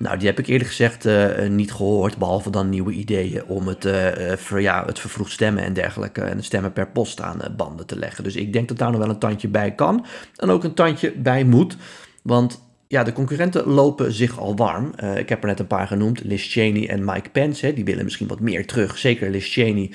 Nou, 0.00 0.18
die 0.18 0.26
heb 0.26 0.38
ik 0.38 0.46
eerlijk 0.46 0.68
gezegd 0.68 1.06
uh, 1.06 1.48
niet 1.48 1.72
gehoord, 1.72 2.16
behalve 2.16 2.50
dan 2.50 2.68
nieuwe 2.68 2.92
ideeën 2.92 3.44
om 3.44 3.66
het, 3.66 3.84
uh, 3.84 3.92
ver, 4.36 4.60
ja, 4.60 4.84
het 4.86 4.98
vervroegd 4.98 5.32
stemmen 5.32 5.62
en 5.62 5.72
dergelijke 5.72 6.20
en 6.20 6.44
stemmen 6.44 6.72
per 6.72 6.88
post 6.88 7.20
aan 7.20 7.54
banden 7.56 7.86
te 7.86 7.98
leggen. 7.98 8.24
Dus 8.24 8.36
ik 8.36 8.52
denk 8.52 8.68
dat 8.68 8.78
daar 8.78 8.90
nog 8.90 9.00
wel 9.00 9.08
een 9.08 9.18
tandje 9.18 9.48
bij 9.48 9.74
kan 9.74 10.06
en 10.36 10.50
ook 10.50 10.64
een 10.64 10.74
tandje 10.74 11.12
bij 11.12 11.44
moet, 11.44 11.76
want 12.22 12.62
ja, 12.88 13.02
de 13.02 13.12
concurrenten 13.12 13.66
lopen 13.66 14.12
zich 14.12 14.38
al 14.38 14.56
warm. 14.56 14.92
Ik 15.16 15.28
heb 15.28 15.40
er 15.42 15.48
net 15.48 15.60
een 15.60 15.66
paar 15.66 15.86
genoemd, 15.86 16.24
Liz 16.24 16.52
Cheney 16.52 16.88
en 16.88 17.04
Mike 17.04 17.30
Pence. 17.30 17.72
Die 17.72 17.84
willen 17.84 18.04
misschien 18.04 18.26
wat 18.26 18.40
meer 18.40 18.66
terug, 18.66 18.98
zeker 18.98 19.30
Liz 19.30 19.52
Cheney, 19.52 19.90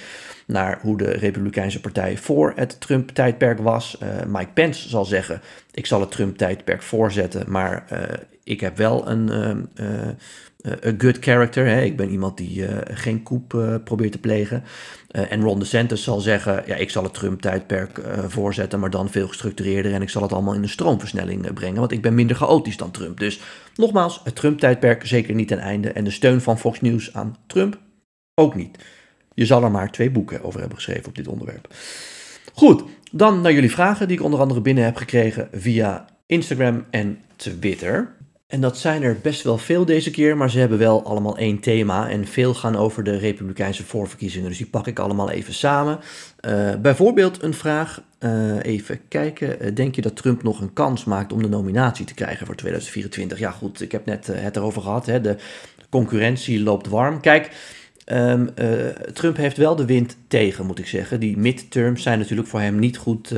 naar 0.47 0.79
hoe 0.81 0.97
de 0.97 1.11
Republikeinse 1.11 1.81
Partij 1.81 2.17
voor 2.17 2.53
het 2.55 2.79
Trump-tijdperk 2.79 3.59
was. 3.59 3.97
Mike 4.27 4.51
Pence 4.53 4.89
zal 4.89 5.05
zeggen, 5.05 5.41
ik 5.71 5.85
zal 5.85 5.99
het 5.99 6.11
Trump-tijdperk 6.11 6.83
voorzetten, 6.83 7.51
maar 7.51 7.85
ik 8.45 8.59
heb 8.59 8.77
wel 8.77 9.09
een 9.09 9.31
a 10.85 10.93
good 10.97 11.17
character. 11.19 11.67
Ik 11.67 11.97
ben 11.97 12.09
iemand 12.09 12.37
die 12.37 12.65
geen 12.93 13.23
koep 13.23 13.79
probeert 13.83 14.11
te 14.11 14.19
plegen. 14.19 14.63
En 15.07 15.41
Ron 15.41 15.59
DeSantis 15.59 16.03
zal 16.03 16.19
zeggen, 16.19 16.63
ja, 16.65 16.75
ik 16.75 16.89
zal 16.89 17.03
het 17.03 17.13
Trump-tijdperk 17.13 18.01
voorzetten, 18.27 18.79
maar 18.79 18.89
dan 18.89 19.09
veel 19.09 19.27
gestructureerder 19.27 19.93
en 19.93 20.01
ik 20.01 20.09
zal 20.09 20.21
het 20.21 20.33
allemaal 20.33 20.53
in 20.53 20.63
een 20.63 20.69
stroomversnelling 20.69 21.53
brengen, 21.53 21.79
want 21.79 21.91
ik 21.91 22.01
ben 22.01 22.15
minder 22.15 22.35
chaotisch 22.35 22.77
dan 22.77 22.91
Trump. 22.91 23.19
Dus 23.19 23.39
nogmaals, 23.75 24.21
het 24.23 24.35
Trump-tijdperk 24.35 25.05
zeker 25.05 25.35
niet 25.35 25.47
ten 25.47 25.59
einde 25.59 25.91
en 25.91 26.03
de 26.03 26.11
steun 26.11 26.41
van 26.41 26.59
Fox 26.59 26.81
News 26.81 27.13
aan 27.13 27.35
Trump 27.47 27.79
ook 28.35 28.55
niet. 28.55 28.77
Je 29.33 29.45
zal 29.45 29.63
er 29.63 29.71
maar 29.71 29.91
twee 29.91 30.11
boeken 30.11 30.43
over 30.43 30.59
hebben 30.59 30.77
geschreven 30.77 31.07
op 31.07 31.15
dit 31.15 31.27
onderwerp. 31.27 31.73
Goed, 32.53 32.83
dan 33.11 33.41
naar 33.41 33.53
jullie 33.53 33.71
vragen 33.71 34.07
die 34.07 34.17
ik 34.17 34.23
onder 34.23 34.39
andere 34.39 34.61
binnen 34.61 34.83
heb 34.83 34.95
gekregen 34.95 35.49
via 35.51 36.05
Instagram 36.25 36.85
en 36.89 37.19
Twitter. 37.35 38.13
En 38.55 38.61
dat 38.61 38.77
zijn 38.77 39.03
er 39.03 39.17
best 39.21 39.43
wel 39.43 39.57
veel 39.57 39.85
deze 39.85 40.11
keer, 40.11 40.37
maar 40.37 40.49
ze 40.49 40.59
hebben 40.59 40.77
wel 40.77 41.05
allemaal 41.05 41.37
één 41.37 41.59
thema. 41.59 42.09
En 42.09 42.27
veel 42.27 42.53
gaan 42.53 42.75
over 42.75 43.03
de 43.03 43.17
Republikeinse 43.17 43.83
voorverkiezingen. 43.83 44.49
Dus 44.49 44.57
die 44.57 44.67
pak 44.67 44.87
ik 44.87 44.99
allemaal 44.99 45.29
even 45.29 45.53
samen. 45.53 45.99
Uh, 46.41 46.75
bijvoorbeeld 46.75 47.43
een 47.43 47.53
vraag. 47.53 48.01
Uh, 48.19 48.63
even 48.63 48.99
kijken. 49.07 49.65
Uh, 49.65 49.75
denk 49.75 49.95
je 49.95 50.01
dat 50.01 50.15
Trump 50.15 50.43
nog 50.43 50.61
een 50.61 50.73
kans 50.73 51.03
maakt 51.03 51.33
om 51.33 51.41
de 51.41 51.49
nominatie 51.49 52.05
te 52.05 52.13
krijgen 52.13 52.45
voor 52.45 52.55
2024? 52.55 53.39
Ja, 53.39 53.51
goed, 53.51 53.81
ik 53.81 53.91
heb 53.91 54.05
net 54.05 54.27
het 54.31 54.55
erover 54.55 54.81
gehad. 54.81 55.05
Hè. 55.05 55.21
De 55.21 55.35
concurrentie 55.89 56.63
loopt 56.63 56.87
warm. 56.87 57.21
Kijk. 57.21 57.51
Um, 58.11 58.49
Trump 59.13 59.37
heeft 59.37 59.57
wel 59.57 59.75
de 59.75 59.85
wind 59.85 60.17
tegen, 60.27 60.65
moet 60.65 60.79
ik 60.79 60.87
zeggen. 60.87 61.19
Die 61.19 61.37
midterms 61.37 62.03
zijn 62.03 62.19
natuurlijk 62.19 62.47
voor 62.47 62.59
hem 62.59 62.79
niet 62.79 62.97
goed 62.97 63.33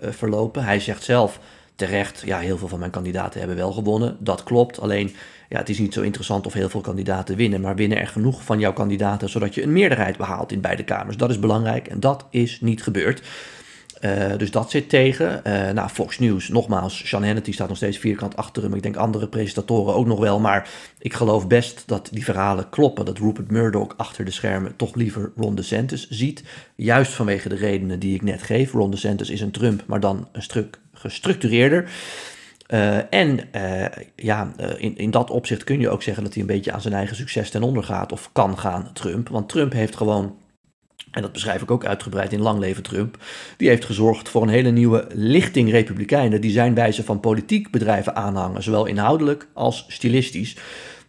verlopen. 0.00 0.64
Hij 0.64 0.80
zegt 0.80 1.02
zelf 1.02 1.40
terecht, 1.78 2.22
ja, 2.24 2.38
heel 2.38 2.58
veel 2.58 2.68
van 2.68 2.78
mijn 2.78 2.90
kandidaten 2.90 3.38
hebben 3.38 3.56
wel 3.56 3.72
gewonnen. 3.72 4.16
Dat 4.20 4.42
klopt. 4.42 4.80
Alleen, 4.80 5.14
ja, 5.48 5.58
het 5.58 5.68
is 5.68 5.78
niet 5.78 5.94
zo 5.94 6.02
interessant 6.02 6.46
of 6.46 6.52
heel 6.52 6.68
veel 6.68 6.80
kandidaten 6.80 7.36
winnen. 7.36 7.60
Maar 7.60 7.74
winnen 7.76 7.98
er 7.98 8.06
genoeg 8.06 8.42
van 8.42 8.58
jouw 8.58 8.72
kandidaten 8.72 9.28
zodat 9.28 9.54
je 9.54 9.62
een 9.62 9.72
meerderheid 9.72 10.16
behaalt 10.16 10.52
in 10.52 10.60
beide 10.60 10.84
kamers. 10.84 11.16
Dat 11.16 11.30
is 11.30 11.38
belangrijk 11.38 11.88
en 11.88 12.00
dat 12.00 12.26
is 12.30 12.60
niet 12.60 12.82
gebeurd. 12.82 13.22
Uh, 14.00 14.36
dus 14.36 14.50
dat 14.50 14.70
zit 14.70 14.88
tegen. 14.88 15.40
Uh, 15.46 15.70
nou, 15.70 15.88
Fox 15.88 16.18
News, 16.18 16.48
nogmaals, 16.48 17.08
Sean 17.08 17.24
Hannity 17.24 17.52
staat 17.52 17.68
nog 17.68 17.76
steeds 17.76 17.98
vierkant 17.98 18.36
achter 18.36 18.62
hem. 18.62 18.74
Ik 18.74 18.82
denk 18.82 18.96
andere 18.96 19.28
presentatoren 19.28 19.94
ook 19.94 20.06
nog 20.06 20.18
wel. 20.18 20.40
Maar 20.40 20.68
ik 20.98 21.14
geloof 21.14 21.46
best 21.46 21.82
dat 21.86 22.08
die 22.12 22.24
verhalen 22.24 22.68
kloppen. 22.68 23.04
Dat 23.04 23.18
Rupert 23.18 23.50
Murdoch 23.50 23.94
achter 23.96 24.24
de 24.24 24.30
schermen 24.30 24.76
toch 24.76 24.94
liever 24.94 25.32
Ron 25.36 25.54
DeSantis 25.54 26.08
ziet. 26.08 26.42
Juist 26.74 27.12
vanwege 27.12 27.48
de 27.48 27.56
redenen 27.56 27.98
die 27.98 28.14
ik 28.14 28.22
net 28.22 28.42
geef. 28.42 28.72
Ron 28.72 28.90
DeSantis 28.90 29.30
is 29.30 29.40
een 29.40 29.50
Trump, 29.50 29.82
maar 29.86 30.00
dan 30.00 30.28
een 30.32 30.42
stuk 30.42 30.78
gestructureerder. 30.98 31.90
Uh, 32.68 33.12
en 33.12 33.40
ja, 34.16 34.52
in, 34.76 34.96
in 34.96 35.10
dat 35.10 35.30
opzicht 35.30 35.64
kun 35.64 35.80
je 35.80 35.90
ook 35.90 36.02
zeggen 36.02 36.24
dat 36.24 36.32
hij 36.32 36.42
een 36.42 36.48
beetje 36.48 36.72
aan 36.72 36.80
zijn 36.80 36.94
eigen 36.94 37.16
succes 37.16 37.50
ten 37.50 37.62
onder 37.62 37.84
gaat. 37.84 38.12
Of 38.12 38.30
kan 38.32 38.58
gaan, 38.58 38.90
Trump. 38.92 39.28
Want 39.28 39.48
Trump 39.48 39.72
heeft 39.72 39.96
gewoon 39.96 40.36
en 41.10 41.22
dat 41.22 41.32
beschrijf 41.32 41.62
ik 41.62 41.70
ook 41.70 41.84
uitgebreid 41.84 42.32
in 42.32 42.40
Lang 42.40 42.58
Leven 42.58 42.82
Trump, 42.82 43.16
die 43.56 43.68
heeft 43.68 43.84
gezorgd 43.84 44.28
voor 44.28 44.42
een 44.42 44.48
hele 44.48 44.70
nieuwe 44.70 45.06
lichting 45.14 45.70
republikeinen 45.70 46.40
die 46.40 46.50
zijn 46.50 46.74
wijze 46.74 47.04
van 47.04 47.20
politiek 47.20 47.70
bedrijven 47.70 48.16
aanhangen, 48.16 48.62
zowel 48.62 48.86
inhoudelijk 48.86 49.48
als 49.52 49.84
stilistisch. 49.88 50.56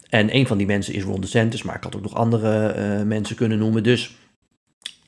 En 0.10 0.36
een 0.36 0.48
van 0.48 0.58
die 0.58 0.68
mensen 0.68 0.94
is 0.94 1.04
Ron 1.04 1.22
DeSantis, 1.22 1.64
maar 1.64 1.76
ik 1.76 1.84
had 1.84 1.96
ook 1.96 2.02
nog 2.02 2.16
andere 2.16 3.04
mensen 3.06 3.36
kunnen 3.36 3.58
noemen. 3.58 3.84
Dus 3.84 4.16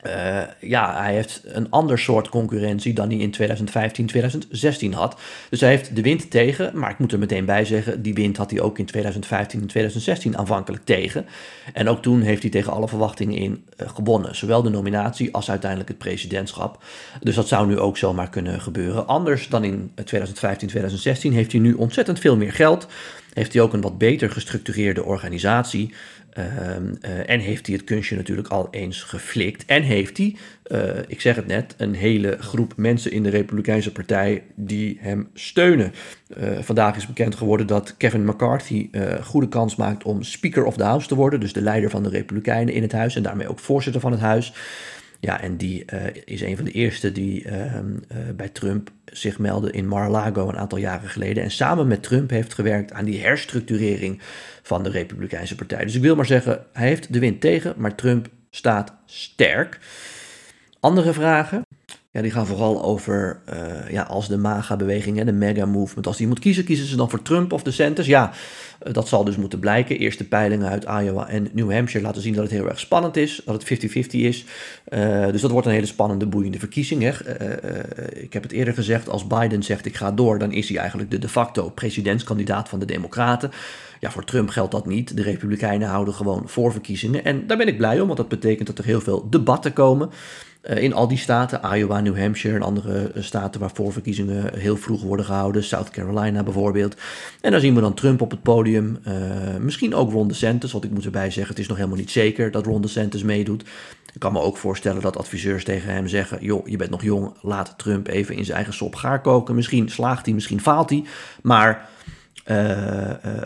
uh, 0.06 0.40
ja, 0.60 1.02
hij 1.02 1.14
heeft 1.14 1.40
een 1.44 1.70
ander 1.70 1.98
soort 1.98 2.28
concurrentie 2.28 2.92
dan 2.92 3.08
hij 3.08 3.18
in 3.18 3.30
2015, 3.30 4.06
2016 4.06 4.92
had. 4.92 5.20
Dus 5.50 5.60
hij 5.60 5.68
heeft 5.68 5.96
de 5.96 6.02
wind 6.02 6.30
tegen, 6.30 6.78
maar 6.78 6.90
ik 6.90 6.98
moet 6.98 7.12
er 7.12 7.18
meteen 7.18 7.44
bij 7.44 7.64
zeggen, 7.64 8.02
die 8.02 8.14
wind 8.14 8.36
had 8.36 8.50
hij 8.50 8.60
ook 8.60 8.78
in 8.78 8.84
2015 8.84 9.60
en 9.60 9.66
2016 9.66 10.38
aanvankelijk 10.38 10.84
tegen. 10.84 11.26
En 11.72 11.88
ook 11.88 12.02
toen 12.02 12.20
heeft 12.20 12.42
hij 12.42 12.50
tegen 12.50 12.72
alle 12.72 12.88
verwachtingen 12.88 13.36
in 13.36 13.64
uh, 13.76 13.88
gewonnen, 13.88 14.36
zowel 14.36 14.62
de 14.62 14.70
nominatie 14.70 15.34
als 15.34 15.50
uiteindelijk 15.50 15.90
het 15.90 15.98
presidentschap. 15.98 16.84
Dus 17.20 17.34
dat 17.34 17.48
zou 17.48 17.66
nu 17.66 17.78
ook 17.78 17.96
zomaar 17.96 18.30
kunnen 18.30 18.60
gebeuren. 18.60 19.06
Anders 19.06 19.48
dan 19.48 19.64
in 19.64 19.90
2015, 19.94 20.68
2016 20.68 21.32
heeft 21.32 21.52
hij 21.52 21.60
nu 21.60 21.72
ontzettend 21.72 22.18
veel 22.18 22.36
meer 22.36 22.52
geld. 22.52 22.86
Heeft 23.32 23.52
hij 23.52 23.62
ook 23.62 23.72
een 23.72 23.80
wat 23.80 23.98
beter 23.98 24.30
gestructureerde 24.30 25.04
organisatie. 25.04 25.94
Um, 26.38 26.98
uh, 27.02 27.30
en 27.30 27.40
heeft 27.40 27.66
hij 27.66 27.76
het 27.76 27.84
kunstje 27.84 28.16
natuurlijk 28.16 28.48
al 28.48 28.68
eens 28.70 29.02
geflikt. 29.02 29.64
En 29.64 29.82
heeft 29.82 30.16
hij, 30.16 30.36
uh, 30.66 30.80
ik 31.06 31.20
zeg 31.20 31.36
het 31.36 31.46
net, 31.46 31.74
een 31.76 31.94
hele 31.94 32.36
groep 32.40 32.72
mensen 32.76 33.12
in 33.12 33.22
de 33.22 33.28
Republikeinse 33.28 33.92
Partij 33.92 34.42
die 34.54 34.98
hem 35.00 35.28
steunen. 35.34 35.92
Uh, 36.38 36.58
vandaag 36.60 36.96
is 36.96 37.06
bekend 37.06 37.34
geworden 37.34 37.66
dat 37.66 37.96
Kevin 37.96 38.24
McCarthy 38.24 38.90
goede 39.22 39.48
kans 39.48 39.76
maakt 39.76 40.04
om 40.04 40.22
Speaker 40.22 40.64
of 40.64 40.76
the 40.76 40.84
House 40.84 41.08
te 41.08 41.14
worden. 41.14 41.40
Dus 41.40 41.52
de 41.52 41.62
leider 41.62 41.90
van 41.90 42.02
de 42.02 42.08
Republikeinen 42.08 42.74
in 42.74 42.82
het 42.82 42.92
huis 42.92 43.16
en 43.16 43.22
daarmee 43.22 43.48
ook 43.48 43.58
voorzitter 43.58 44.00
van 44.00 44.12
het 44.12 44.20
huis. 44.20 44.52
Ja, 45.24 45.40
en 45.40 45.56
die 45.56 45.84
uh, 45.92 46.00
is 46.24 46.40
een 46.40 46.56
van 46.56 46.64
de 46.64 46.70
eerste 46.70 47.12
die 47.12 47.44
uh, 47.44 47.54
uh, 47.54 47.80
bij 48.36 48.48
Trump 48.48 48.90
zich 49.04 49.38
meldde 49.38 49.70
in 49.70 49.88
Mar-a-Lago 49.88 50.48
een 50.48 50.56
aantal 50.56 50.78
jaren 50.78 51.08
geleden. 51.08 51.42
En 51.42 51.50
samen 51.50 51.86
met 51.86 52.02
Trump 52.02 52.30
heeft 52.30 52.54
gewerkt 52.54 52.92
aan 52.92 53.04
die 53.04 53.22
herstructurering 53.22 54.20
van 54.62 54.82
de 54.82 54.90
Republikeinse 54.90 55.54
Partij. 55.54 55.84
Dus 55.84 55.94
ik 55.94 56.02
wil 56.02 56.16
maar 56.16 56.26
zeggen, 56.26 56.66
hij 56.72 56.88
heeft 56.88 57.12
de 57.12 57.18
wind 57.18 57.40
tegen, 57.40 57.74
maar 57.76 57.94
Trump 57.94 58.28
staat 58.50 58.94
sterk. 59.06 59.78
Andere 60.80 61.12
vragen? 61.12 61.62
Ja, 62.12 62.22
die 62.22 62.30
gaan 62.30 62.46
vooral 62.46 62.82
over 62.82 63.40
uh, 63.52 63.90
ja, 63.90 64.02
als 64.02 64.28
de 64.28 64.36
MAGA-beweging 64.36 65.24
de 65.24 65.32
mega-movement. 65.32 66.06
Als 66.06 66.16
die 66.16 66.26
moet 66.26 66.38
kiezen, 66.38 66.64
kiezen 66.64 66.86
ze 66.86 66.96
dan 66.96 67.10
voor 67.10 67.22
Trump 67.22 67.52
of 67.52 67.62
de 67.62 67.70
Centers? 67.70 68.06
Ja, 68.06 68.32
uh, 68.86 68.92
dat 68.92 69.08
zal 69.08 69.24
dus 69.24 69.36
moeten 69.36 69.58
blijken. 69.58 69.98
Eerste 69.98 70.28
peilingen 70.28 70.68
uit 70.68 70.84
Iowa 70.84 71.28
en 71.28 71.48
New 71.52 71.72
Hampshire 71.72 72.06
laten 72.06 72.22
zien 72.22 72.34
dat 72.34 72.42
het 72.42 72.52
heel 72.52 72.68
erg 72.68 72.78
spannend 72.78 73.16
is. 73.16 73.42
Dat 73.44 73.68
het 73.68 73.84
50-50 73.84 73.90
is. 74.10 74.44
Uh, 74.88 75.26
dus 75.26 75.40
dat 75.40 75.50
wordt 75.50 75.66
een 75.66 75.72
hele 75.72 75.86
spannende, 75.86 76.26
boeiende 76.26 76.58
verkiezing. 76.58 77.02
Hè. 77.02 77.10
ik 78.20 78.32
heb 78.32 78.42
het 78.42 78.52
eerder 78.52 78.74
gezegd, 78.74 79.08
als 79.08 79.26
Biden 79.26 79.62
zegt 79.62 79.86
ik 79.86 79.96
ga 79.96 80.12
door, 80.12 80.38
dan 80.38 80.52
is 80.52 80.68
hij 80.68 80.78
eigenlijk 80.78 81.10
de 81.10 81.18
de 81.18 81.28
facto 81.28 81.70
presidentskandidaat 81.70 82.68
van 82.68 82.78
de 82.78 82.86
Democraten. 82.86 83.50
Ja, 84.00 84.10
voor 84.10 84.24
Trump 84.24 84.48
geldt 84.48 84.72
dat 84.72 84.86
niet. 84.86 85.16
De 85.16 85.22
Republikeinen 85.22 85.88
houden 85.88 86.14
gewoon 86.14 86.48
voorverkiezingen. 86.48 87.24
En 87.24 87.46
daar 87.46 87.56
ben 87.56 87.68
ik 87.68 87.76
blij 87.76 88.00
om, 88.00 88.06
want 88.06 88.18
dat 88.18 88.28
betekent 88.28 88.66
dat 88.66 88.78
er 88.78 88.84
heel 88.84 89.00
veel 89.00 89.26
debatten 89.30 89.72
komen. 89.72 90.10
Uh, 90.62 90.82
in 90.82 90.92
al 90.92 91.08
die 91.08 91.18
staten, 91.18 91.60
Iowa, 91.74 92.00
New 92.00 92.18
Hampshire 92.18 92.56
en 92.56 92.62
andere 92.62 93.10
eh, 93.14 93.22
staten 93.22 93.60
waar 93.60 93.70
voorverkiezingen 93.74 94.58
heel 94.58 94.76
vroeg 94.76 95.02
worden 95.02 95.26
gehouden, 95.26 95.64
South 95.64 95.90
Carolina 95.90 96.42
bijvoorbeeld. 96.42 96.96
En 97.40 97.50
dan 97.50 97.60
zien 97.60 97.74
we 97.74 97.80
dan 97.80 97.94
Trump 97.94 98.20
op 98.20 98.30
het 98.30 98.42
podium, 98.42 98.98
misschien 99.60 99.94
ook 99.94 100.12
Ron 100.12 100.28
DeSantis, 100.28 100.72
want 100.72 100.84
ik 100.84 100.90
moet 100.90 101.04
erbij 101.04 101.30
zeggen, 101.30 101.48
het 101.48 101.58
is 101.58 101.66
nog 101.68 101.76
helemaal 101.76 101.98
niet 101.98 102.10
zeker 102.10 102.50
dat 102.50 102.66
Ron 102.66 102.82
DeSantis 102.82 103.22
meedoet. 103.22 103.64
Ik 104.12 104.20
kan 104.20 104.32
me 104.32 104.40
ook 104.40 104.56
voorstellen 104.56 105.02
dat 105.02 105.16
adviseurs 105.16 105.64
tegen 105.64 105.92
hem 105.92 106.08
zeggen, 106.08 106.38
joh, 106.40 106.68
je 106.68 106.76
bent 106.76 106.90
nog 106.90 107.02
jong, 107.02 107.34
laat 107.40 107.74
Trump 107.76 108.06
even 108.06 108.34
in 108.36 108.44
zijn 108.44 108.56
eigen 108.56 108.74
sop 108.74 108.94
gaar 108.94 109.20
koken. 109.20 109.54
Misschien 109.54 109.88
slaagt 109.88 110.24
hij, 110.24 110.34
misschien 110.34 110.60
faalt 110.60 110.90
hij, 110.90 111.04
maar 111.42 111.88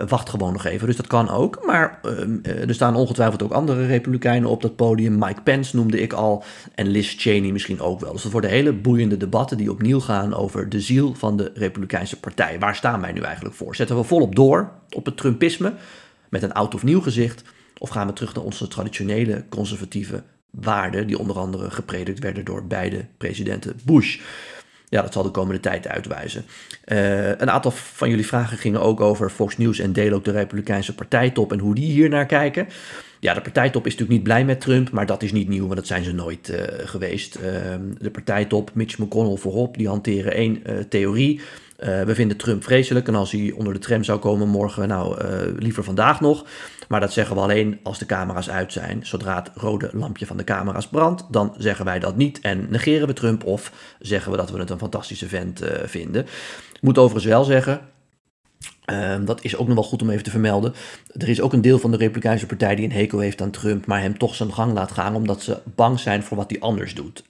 wacht 0.08 0.28
gewoon 0.28 0.52
nog 0.52 0.64
even. 0.64 0.86
Dus 0.86 0.96
dat 0.96 1.06
kan 1.06 1.30
ook. 1.30 1.64
Maar 1.66 2.00
uh, 2.04 2.68
er 2.68 2.74
staan 2.74 2.96
ongetwijfeld 2.96 3.42
ook 3.42 3.52
andere 3.52 3.86
Republikeinen 3.86 4.50
op 4.50 4.62
dat 4.62 4.76
podium. 4.76 5.18
Mike 5.18 5.42
Pence 5.42 5.76
noemde 5.76 6.00
ik 6.00 6.12
al. 6.12 6.44
En 6.74 6.86
Liz 6.86 7.14
Cheney 7.18 7.52
misschien 7.52 7.80
ook 7.80 8.00
wel. 8.00 8.12
Dus 8.12 8.22
dat 8.22 8.32
worden 8.32 8.50
hele 8.50 8.72
boeiende 8.72 9.16
debatten 9.16 9.56
die 9.56 9.70
opnieuw 9.70 10.00
gaan 10.00 10.34
over 10.34 10.68
de 10.68 10.80
ziel 10.80 11.14
van 11.14 11.36
de 11.36 11.50
Republikeinse 11.54 12.20
Partij. 12.20 12.58
Waar 12.58 12.74
staan 12.74 13.00
wij 13.00 13.12
nu 13.12 13.20
eigenlijk 13.20 13.54
voor? 13.54 13.76
Zetten 13.76 13.96
we 13.96 14.02
volop 14.02 14.34
door 14.34 14.72
op 14.90 15.04
het 15.04 15.16
Trumpisme 15.16 15.72
met 16.28 16.42
een 16.42 16.52
oud 16.52 16.74
of 16.74 16.82
nieuw 16.82 17.00
gezicht? 17.00 17.42
Of 17.78 17.88
gaan 17.88 18.06
we 18.06 18.12
terug 18.12 18.34
naar 18.34 18.44
onze 18.44 18.68
traditionele 18.68 19.44
conservatieve 19.48 20.22
waarden, 20.50 21.06
die 21.06 21.18
onder 21.18 21.38
andere 21.38 21.70
gepredikt 21.70 22.18
werden 22.18 22.44
door 22.44 22.66
beide 22.66 23.06
presidenten 23.16 23.80
Bush? 23.84 24.20
Ja, 24.96 25.02
dat 25.02 25.12
zal 25.12 25.22
de 25.22 25.30
komende 25.30 25.60
tijd 25.60 25.88
uitwijzen. 25.88 26.44
Uh, 26.86 27.28
een 27.28 27.50
aantal 27.50 27.70
van 27.70 28.08
jullie 28.08 28.26
vragen 28.26 28.58
gingen 28.58 28.80
ook 28.80 29.00
over 29.00 29.30
Fox 29.30 29.56
News 29.56 29.78
en 29.78 29.92
deel 29.92 30.12
ook 30.12 30.24
de 30.24 30.30
Republikeinse 30.30 30.94
partijtop 30.94 31.52
en 31.52 31.58
hoe 31.58 31.74
die 31.74 31.90
hier 31.90 32.08
naar 32.08 32.26
kijken. 32.26 32.68
Ja, 33.20 33.34
de 33.34 33.40
partijtop 33.40 33.86
is 33.86 33.92
natuurlijk 33.92 34.18
niet 34.18 34.28
blij 34.28 34.44
met 34.44 34.60
Trump, 34.60 34.90
maar 34.90 35.06
dat 35.06 35.22
is 35.22 35.32
niet 35.32 35.48
nieuw, 35.48 35.64
want 35.64 35.76
dat 35.76 35.86
zijn 35.86 36.04
ze 36.04 36.12
nooit 36.12 36.48
uh, 36.50 36.58
geweest. 36.84 37.36
Uh, 37.36 37.42
de 37.98 38.10
partijtop, 38.10 38.70
Mitch 38.74 38.98
McConnell 38.98 39.36
voorop, 39.36 39.76
die 39.76 39.88
hanteren 39.88 40.32
één 40.32 40.62
theorie. 40.88 41.40
We 41.76 42.14
vinden 42.14 42.36
Trump 42.36 42.64
vreselijk 42.64 43.08
en 43.08 43.14
als 43.14 43.32
hij 43.32 43.52
onder 43.56 43.72
de 43.72 43.78
tram 43.78 44.04
zou 44.04 44.18
komen 44.18 44.48
morgen, 44.48 44.88
nou, 44.88 45.22
liever 45.58 45.84
vandaag 45.84 46.20
nog. 46.20 46.44
Maar 46.88 47.00
dat 47.00 47.12
zeggen 47.12 47.36
we 47.36 47.42
alleen 47.42 47.78
als 47.82 47.98
de 47.98 48.06
camera's 48.06 48.50
uit 48.50 48.72
zijn. 48.72 49.06
Zodra 49.06 49.34
het 49.34 49.50
rode 49.54 49.90
lampje 49.92 50.26
van 50.26 50.36
de 50.36 50.44
camera's 50.44 50.88
brandt, 50.88 51.24
dan 51.30 51.54
zeggen 51.58 51.84
wij 51.84 51.98
dat 51.98 52.16
niet 52.16 52.40
en 52.40 52.66
negeren 52.70 53.06
we 53.06 53.12
Trump 53.12 53.44
of 53.44 53.72
zeggen 53.98 54.30
we 54.30 54.36
dat 54.36 54.50
we 54.50 54.58
het 54.58 54.70
een 54.70 54.78
fantastische 54.78 55.28
vent 55.28 55.62
uh, 55.62 55.68
vinden. 55.84 56.22
Ik 56.72 56.82
moet 56.82 56.98
overigens 56.98 57.32
wel 57.32 57.44
zeggen, 57.44 57.80
uh, 58.90 59.16
dat 59.24 59.44
is 59.44 59.56
ook 59.56 59.66
nog 59.66 59.76
wel 59.76 59.84
goed 59.84 60.02
om 60.02 60.10
even 60.10 60.24
te 60.24 60.30
vermelden. 60.30 60.74
Er 61.12 61.28
is 61.28 61.40
ook 61.40 61.52
een 61.52 61.60
deel 61.60 61.78
van 61.78 61.90
de 61.90 61.96
Republikeinse 61.96 62.46
Partij 62.46 62.74
die 62.74 62.84
een 62.84 62.92
hekel 62.92 63.18
heeft 63.18 63.42
aan 63.42 63.50
Trump, 63.50 63.86
maar 63.86 64.00
hem 64.00 64.18
toch 64.18 64.34
zijn 64.34 64.52
gang 64.52 64.72
laat 64.72 64.92
gaan 64.92 65.14
omdat 65.14 65.42
ze 65.42 65.58
bang 65.74 66.00
zijn 66.00 66.22
voor 66.22 66.36
wat 66.36 66.50
hij 66.50 66.60
anders 66.60 66.94
doet. 66.94 67.24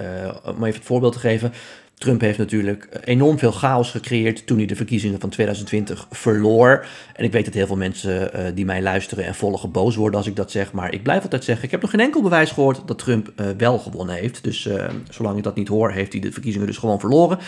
Om 0.45 0.65
even 0.65 0.79
het 0.79 0.85
voorbeeld 0.85 1.13
te 1.13 1.19
geven. 1.19 1.53
Trump 1.99 2.21
heeft 2.21 2.39
natuurlijk 2.39 2.89
enorm 3.05 3.39
veel 3.39 3.53
chaos 3.53 3.91
gecreëerd 3.91 4.47
toen 4.47 4.57
hij 4.57 4.67
de 4.67 4.77
verkiezingen 4.77 5.21
van 5.21 5.31
2020 5.31 6.07
verloor. 6.11 6.87
En 7.15 7.25
ik 7.25 7.33
weet 7.33 7.45
dat 7.45 7.55
heel 7.55 7.67
veel 7.67 7.77
mensen 7.77 8.31
uh, 8.35 8.47
die 8.55 8.65
mij 8.65 8.83
luisteren 8.83 9.25
en 9.25 9.35
volgen 9.35 9.71
boos 9.71 9.97
worden 9.97 10.19
als 10.19 10.29
ik 10.29 10.37
dat 10.37 10.51
zeg. 10.51 10.73
Maar 10.73 10.93
ik 10.95 11.03
blijf 11.03 11.23
altijd 11.23 11.45
zeggen, 11.45 11.65
ik 11.65 11.71
heb 11.71 11.81
nog 11.81 11.91
geen 11.91 12.01
enkel 12.01 12.23
bewijs 12.23 12.51
gehoord 12.51 12.83
dat 12.87 12.99
Trump 12.99 13.33
uh, 13.37 13.47
wel 13.57 13.79
gewonnen 13.79 14.15
heeft. 14.15 14.45
Dus 14.45 14.69
zolang 15.11 15.37
ik 15.37 15.43
dat 15.43 15.57
niet 15.57 15.69
hoor, 15.69 15.91
heeft 15.91 16.13
hij 16.13 16.21
de 16.21 16.33
verkiezingen 16.33 16.67
dus 16.67 16.77
gewoon 16.77 17.01
verloren. 17.01 17.39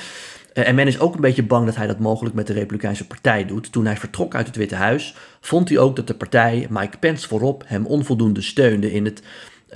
en 0.52 0.74
men 0.74 0.86
is 0.86 1.00
ook 1.00 1.14
een 1.14 1.20
beetje 1.20 1.42
bang 1.42 1.66
dat 1.66 1.76
hij 1.76 1.86
dat 1.86 1.98
mogelijk 1.98 2.34
met 2.34 2.46
de 2.46 2.52
Republikeinse 2.52 3.06
Partij 3.06 3.46
doet. 3.46 3.72
Toen 3.72 3.86
hij 3.86 3.96
vertrok 3.96 4.34
uit 4.34 4.46
het 4.46 4.56
Witte 4.56 4.74
Huis, 4.74 5.14
vond 5.40 5.68
hij 5.68 5.78
ook 5.78 5.96
dat 5.96 6.06
de 6.06 6.14
partij, 6.14 6.66
Mike 6.70 6.98
Pence 6.98 7.28
voorop, 7.28 7.62
hem 7.66 7.86
onvoldoende 7.86 8.42
steunde 8.42 8.92
in 8.92 9.04
het 9.04 9.22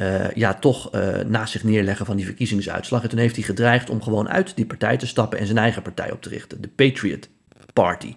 uh, 0.00 0.30
ja, 0.30 0.54
toch 0.54 0.94
uh, 0.94 1.18
naast 1.26 1.52
zich 1.52 1.64
neerleggen 1.64 2.06
van 2.06 2.16
die 2.16 2.24
verkiezingsuitslag. 2.24 3.02
En 3.02 3.08
toen 3.08 3.18
heeft 3.18 3.36
hij 3.36 3.44
gedreigd 3.44 3.90
om 3.90 4.02
gewoon 4.02 4.28
uit 4.28 4.56
die 4.56 4.66
partij 4.66 4.96
te 4.96 5.06
stappen 5.06 5.38
en 5.38 5.46
zijn 5.46 5.58
eigen 5.58 5.82
partij 5.82 6.12
op 6.12 6.22
te 6.22 6.28
richten, 6.28 6.60
de 6.60 6.68
Patriot 6.68 7.28
Party. 7.72 8.14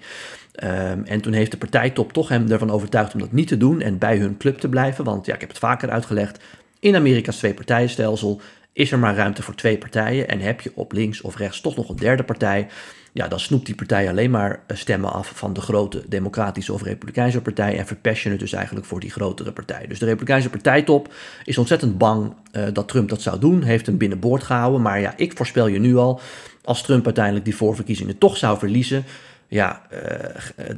Um, 0.64 1.04
en 1.06 1.22
toen 1.22 1.34
heeft 1.34 1.52
de 1.52 1.58
partijtop 1.58 2.14
toch 2.14 2.30
hem 2.30 2.52
ervan 2.52 2.72
overtuigd 2.72 3.14
om 3.14 3.20
dat 3.20 3.32
niet 3.32 3.48
te 3.48 3.58
doen 3.58 3.82
en 3.82 3.98
bij 3.98 4.18
hun 4.18 4.38
club 4.38 4.58
te 4.58 4.70
blijven. 4.70 5.04
Want 5.04 5.26
ja, 5.26 5.34
ik 5.34 5.40
heb 5.40 5.50
het 5.50 5.60
vaker 5.60 5.90
uitgelegd. 5.90 6.44
In 6.80 6.96
Amerika's 6.96 7.38
twee-partijenstelsel 7.38 8.42
is 8.76 8.92
er 8.92 9.00
maar 9.00 9.16
ruimte 9.16 9.44
voor 9.44 9.56
twee 9.56 9.78
partijen. 9.78 10.28
En 10.28 10.40
heb 10.40 10.62
je 10.62 10.72
op 10.76 10.92
links 10.92 11.22
of 11.22 11.38
rechts 11.38 11.62
toch 11.62 11.76
nog 11.76 11.90
een 11.90 11.96
derde 11.96 12.24
partij 12.24 12.68
ja, 13.16 13.28
dan 13.28 13.40
snoept 13.40 13.66
die 13.66 13.76
partij 13.76 14.10
alleen 14.10 14.32
maar 14.32 14.60
eh, 14.68 14.78
stemmen 14.78 15.12
af 15.12 15.32
van 15.36 15.54
de 15.54 15.62
grote 15.62 16.04
Democratische 16.08 16.74
of 16.74 16.84
Republikeinse 16.84 17.42
partij 17.42 17.78
en 17.78 17.86
verpest 17.86 18.24
het 18.24 18.40
dus 18.40 18.54
eigenlijk 18.54 18.86
voor 18.86 19.00
die 19.00 19.12
grotere 19.12 19.52
partij. 19.52 19.88
Dus 19.88 20.00
de 20.00 20.06
Republikeinse 20.06 20.50
partijtop 20.50 21.14
is 21.44 21.58
ontzettend 21.58 21.98
bang 21.98 22.34
uh, 22.52 22.64
dat 22.74 22.88
Trump 22.88 23.10
dat 23.10 23.22
zou 23.22 23.40
doen, 23.40 23.62
heeft 23.62 23.86
hem 23.86 23.98
binnenboord 23.98 24.44
gehouden. 24.44 24.82
Maar 24.82 25.00
ja, 25.00 25.14
ik 25.18 25.38
voorspel 25.38 25.68
je 25.68 25.80
nu 25.80 25.96
al, 25.96 26.20
als 26.64 26.82
Trump 26.82 27.06
uiteindelijk 27.06 27.46
die 27.46 27.56
voorverkiezingen 27.56 28.18
toch 28.18 28.38
zou 28.38 28.58
verliezen, 28.58 29.04
ja, 29.48 29.82
uh, 29.94 30.70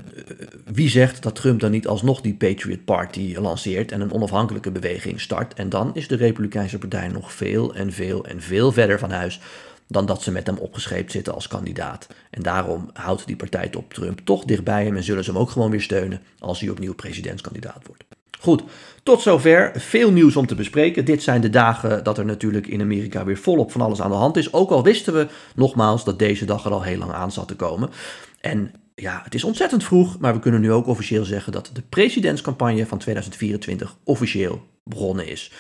wie 0.66 0.90
zegt 0.90 1.24
dat 1.24 1.36
Trump 1.36 1.60
dan 1.60 1.72
niet 1.72 1.88
alsnog 1.88 2.22
die 2.22 2.34
Patriot 2.34 2.86
Party 2.86 3.36
lanceert 3.38 3.92
en 3.92 4.02
een 4.02 4.12
onafhankelijke 4.12 4.72
beweging 4.72 5.22
start? 5.22 5.54
En 5.54 5.70
dan 5.70 5.92
is 5.94 6.08
de 6.08 6.16
Republikeinse 6.16 6.78
Partij 6.78 7.08
nog 7.08 7.34
veel 7.34 7.76
en 7.76 7.92
veel 7.92 8.26
en 8.26 8.42
veel 8.42 8.72
verder 8.72 9.00
van 9.00 9.12
huis 9.12 9.40
dan 9.88 10.06
dat 10.06 10.22
ze 10.22 10.32
met 10.32 10.48
hem 10.48 10.58
opgescheept 10.58 11.12
zitten 11.12 11.34
als 11.34 11.48
kandidaat. 11.48 12.08
En 12.30 12.42
daarom 12.42 12.90
houdt 12.94 13.28
die 13.28 13.36
partij 13.36 13.70
op 13.78 13.94
Trump 13.94 14.20
toch 14.24 14.44
dichtbij 14.46 14.86
hem 14.86 14.96
en 14.96 15.04
zullen 15.04 15.24
ze 15.24 15.32
hem 15.32 15.40
ook 15.40 15.50
gewoon 15.50 15.72
weer 15.72 15.82
steunen 15.82 16.22
als 16.40 16.60
hij 16.60 16.70
opnieuw 16.70 16.96
presidentskandidaat 16.96 17.82
wordt. 17.88 18.04
Goed, 18.40 18.64
tot 19.04 19.22
zover. 19.22 19.72
Veel 19.76 20.12
nieuws 20.12 20.36
om 20.36 20.48
te 20.48 20.56
bespreken. 20.56 21.06
Dit 21.06 21.24
zijn 21.24 21.42
de 21.42 21.50
dagen 21.50 22.04
dat 22.04 22.18
er 22.18 22.26
natuurlijk 22.26 22.68
in 22.68 22.82
Amerika 22.82 23.26
weer 23.26 23.38
volop 23.38 23.72
van 23.72 23.82
alles 23.82 24.02
aan 24.02 24.10
de 24.10 24.16
hand 24.16 24.38
is. 24.38 24.54
Ook 24.54 24.70
al 24.70 24.84
wisten 24.84 25.14
we 25.14 25.28
nogmaals 25.56 26.04
dat 26.04 26.20
deze 26.20 26.46
dag 26.46 26.66
er 26.66 26.72
al 26.72 26.84
heel 26.84 26.98
lang 26.98 27.12
aan 27.12 27.32
zat 27.32 27.48
te 27.48 27.56
komen. 27.56 27.90
En 28.40 28.72
ja, 28.96 29.22
het 29.24 29.34
is 29.34 29.44
ontzettend 29.44 29.84
vroeg, 29.84 30.20
maar 30.20 30.34
we 30.34 30.40
kunnen 30.40 30.62
nu 30.62 30.72
ook 30.72 30.88
officieel 30.88 31.26
zeggen 31.26 31.52
dat 31.52 31.70
de 31.74 31.82
presidentscampagne 31.82 32.86
van 32.86 32.98
2024 32.98 33.98
officieel 34.04 34.62
begonnen 34.84 35.28
is. 35.28 35.52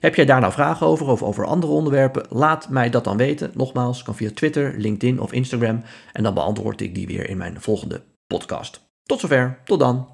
Heb 0.00 0.14
jij 0.14 0.24
daar 0.24 0.40
nou 0.40 0.52
vragen 0.52 0.86
over 0.86 1.06
of 1.06 1.22
over 1.22 1.44
andere 1.44 1.72
onderwerpen? 1.72 2.26
Laat 2.28 2.68
mij 2.68 2.90
dat 2.90 3.04
dan 3.04 3.16
weten. 3.16 3.50
Nogmaals, 3.54 4.02
kan 4.02 4.14
via 4.14 4.30
Twitter, 4.34 4.74
LinkedIn 4.78 5.20
of 5.20 5.32
Instagram. 5.32 5.82
En 6.12 6.22
dan 6.22 6.34
beantwoord 6.34 6.80
ik 6.80 6.94
die 6.94 7.06
weer 7.06 7.28
in 7.28 7.36
mijn 7.36 7.60
volgende 7.60 8.02
podcast. 8.26 8.80
Tot 9.02 9.20
zover, 9.20 9.58
tot 9.64 9.78
dan. 9.78 10.06